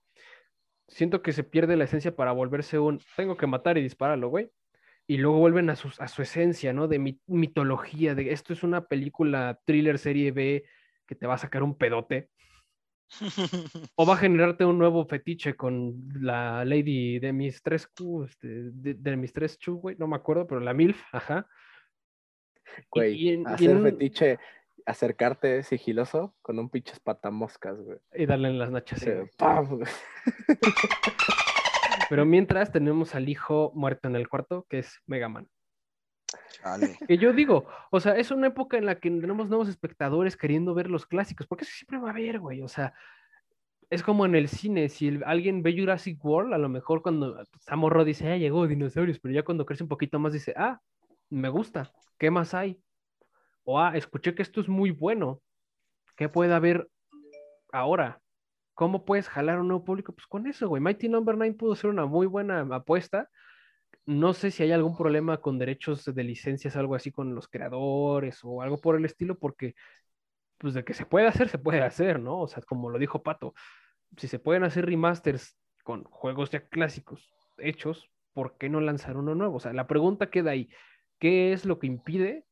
[0.88, 4.50] siento que se pierde la esencia para volverse un, tengo que matar y dispararlo, güey.
[5.06, 6.86] Y luego vuelven a, sus, a su esencia, ¿no?
[6.86, 10.64] De mi- mitología, de esto es una película thriller serie B
[11.06, 12.28] que te va a sacar un pedote.
[13.96, 18.48] O va a generarte un nuevo fetiche con la Lady de mis tres Q, este,
[18.70, 21.48] de, de mis tres Chu, güey, no me acuerdo, pero la MILF, ajá.
[22.90, 24.38] Güey, y en- y hacer en fetiche,
[24.88, 27.98] acercarte sigiloso con un pinche patamoscas, güey.
[28.14, 29.02] Y darle en las nachas.
[32.08, 35.48] Pero mientras tenemos al hijo muerto en el cuarto, que es Mega Man.
[37.06, 40.74] Que yo digo, o sea, es una época en la que tenemos nuevos espectadores queriendo
[40.74, 42.62] ver los clásicos, porque eso siempre va a haber, güey.
[42.62, 42.94] O sea,
[43.90, 47.40] es como en el cine, si el- alguien ve Jurassic World, a lo mejor cuando
[47.42, 50.80] está morro dice, ah, llegó dinosaurios, pero ya cuando crece un poquito más dice, ah,
[51.30, 52.80] me gusta, ¿qué más hay?
[53.70, 55.42] O ah, escuché que esto es muy bueno,
[56.16, 56.88] ¿qué puede haber
[57.70, 58.18] ahora?
[58.72, 60.14] ¿Cómo puedes jalar un nuevo público?
[60.14, 60.80] Pues con eso, güey.
[60.80, 63.28] Mighty Number 9 pudo ser una muy buena apuesta.
[64.06, 68.40] No sé si hay algún problema con derechos de licencias, algo así con los creadores
[68.42, 69.74] o algo por el estilo, porque
[70.56, 72.40] pues de que se puede hacer, se puede hacer, ¿no?
[72.40, 73.52] O sea, como lo dijo Pato,
[74.16, 79.34] si se pueden hacer remasters con juegos ya clásicos hechos, ¿por qué no lanzar uno
[79.34, 79.56] nuevo?
[79.56, 80.70] O sea, la pregunta queda ahí,
[81.18, 82.47] ¿qué es lo que impide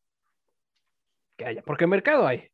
[1.36, 1.62] que haya?
[1.62, 2.48] Porque mercado hay.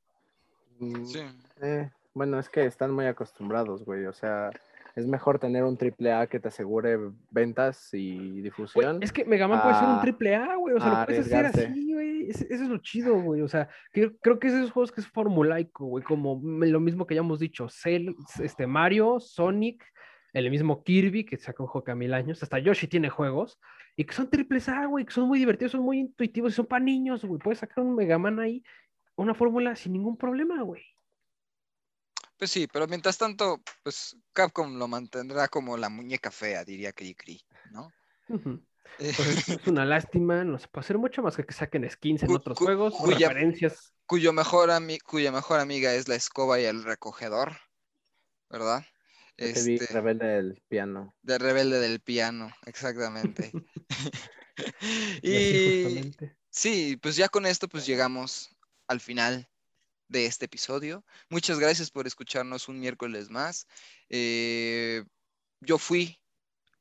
[0.78, 1.20] Mm, Sí.
[1.62, 4.04] eh, bueno, es que están muy acostumbrados, güey.
[4.06, 4.50] O sea,
[4.94, 6.98] es mejor tener un triple A que te asegure
[7.30, 9.02] ventas y Güey, difusión.
[9.02, 10.74] es que Mega Man puede ser un a- triple A, güey.
[10.74, 11.70] O sea, a lo puedes hacer arriesgarse.
[11.72, 12.30] así, güey.
[12.30, 13.40] Ese- Eso es lo chido, güey.
[13.42, 16.04] O sea, creo, creo que es esos juegos que es formulaico, güey.
[16.04, 17.68] Como lo mismo que ya hemos dicho.
[17.68, 18.10] Cell,
[18.42, 19.82] este, Mario, Sonic,
[20.32, 22.42] el mismo Kirby, que saca un juego cada mil años.
[22.42, 23.59] Hasta Yoshi tiene juegos.
[23.97, 25.05] Y que son triples A, güey.
[25.05, 27.39] Que son muy divertidos, son muy intuitivos y son para niños, güey.
[27.40, 28.62] Puedes sacar un Mega Man ahí,
[29.16, 30.82] una fórmula sin ningún problema, güey.
[32.39, 37.14] Pues sí, pero mientras tanto, pues Capcom lo mantendrá como la muñeca fea, diría Cri
[37.14, 37.40] Cri,
[37.70, 37.93] ¿no?
[38.28, 38.60] Ujú.
[38.98, 39.16] Eh, Pues,
[39.60, 42.35] es una lástima, no se puede hacer mucho más que que saquen skins en Cu-
[42.36, 43.93] otros juegos, cuya- referencias.
[44.06, 47.52] cuyo mejor ami- cuya mejor amiga es la escoba y el recogedor,
[48.51, 48.85] ¿verdad?
[49.36, 51.14] Yo Te vi Este, rebelde del piano.
[51.22, 53.52] de rebelde del piano, exactamente.
[55.22, 56.14] Y
[56.50, 58.54] sí, pues ya con esto pues llegamos
[58.86, 59.48] al final
[60.09, 61.04] de este episodio.
[61.30, 63.66] Muchas gracias por escucharnos un miércoles más.
[64.10, 65.04] Eh,
[65.60, 66.20] yo fui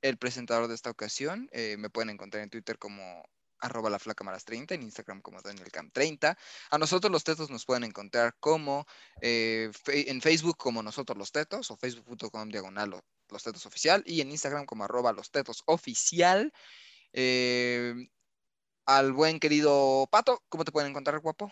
[0.01, 1.47] el presentador de esta ocasión.
[1.53, 3.23] eh, me pueden encontrar en Twitter como
[3.61, 6.37] arroba la flaca maras 30, en Instagram como danielcam 30.
[6.71, 8.85] A nosotros los tetos nos pueden encontrar como
[9.21, 14.19] eh, en Facebook como nosotros los tetos o facebook.com diagonal lo- los tetos oficial y
[14.21, 16.51] en Instagram como arroba los tetos oficial.
[17.13, 17.93] Eh,
[18.85, 21.51] al buen querido Pato, ¿cómo te pueden encontrar, guapo?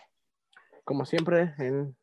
[0.84, 1.96] Como siempre, en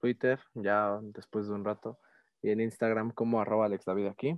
[0.00, 1.98] Twitter, ya después de un rato,
[2.42, 4.34] y en Instagram como arroba Alex David aquí.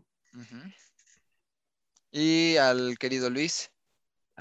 [2.10, 3.71] Y al querido Luis.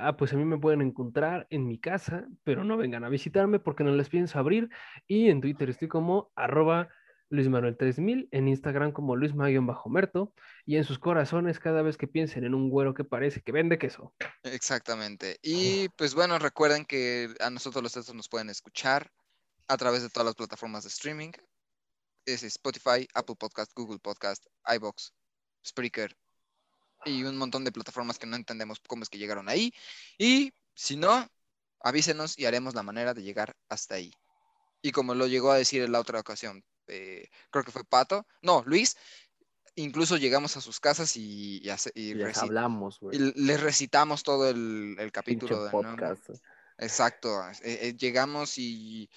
[0.04, 3.60] Ah, pues a mí me pueden encontrar en mi casa, pero no vengan a visitarme
[3.60, 4.70] porque no les pienso abrir.
[5.08, 6.90] Y en Twitter estoy como arroba
[7.30, 10.34] Luis Manuel 3000, en Instagram como Luis bajo merto
[10.66, 13.78] y en sus corazones cada vez que piensen en un güero que parece que vende
[13.78, 14.14] queso.
[14.44, 15.40] Exactamente.
[15.42, 19.12] Y pues bueno, recuerden que a nosotros los textos nos pueden escuchar
[19.68, 21.32] a través de todas las plataformas de streaming.
[22.26, 25.14] Es Spotify, Apple Podcast, Google Podcast, iBox,
[25.66, 26.18] Spreaker
[27.06, 29.74] y un montón de plataformas que no entendemos cómo es que llegaron ahí.
[30.18, 31.28] Y si no,
[31.80, 34.14] avísenos y haremos la manera de llegar hasta ahí.
[34.82, 38.26] Y como lo llegó a decir en la otra ocasión, eh, creo que fue Pato,
[38.42, 38.98] no, Luis,
[39.76, 43.18] incluso llegamos a sus casas y, y hace- y Y les hablamos, güey.
[43.18, 45.90] y les recitamos todo el, capítulo de nuevo.
[45.96, 46.30] podcast.
[46.78, 47.30] Exacto.
[47.64, 49.08] eh, eh, llegamos y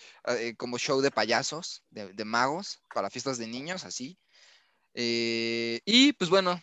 [0.58, 4.18] como show de payasos, de, de magos, para fiestas de niños, así.
[4.94, 6.62] Y pues bueno,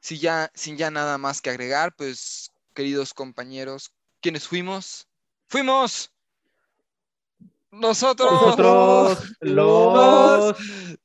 [0.00, 5.08] si ya, sin ya nada más que agregar, pues queridos compañeros, ¿quiénes fuimos?
[5.48, 6.12] ¡Fuimos!
[7.70, 8.32] Nosotros.
[8.32, 10.56] Nosotros, los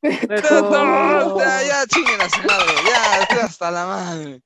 [0.01, 1.39] tetos.
[1.39, 4.41] Ya, ya, chinguen a su madre, ya, hasta la madre.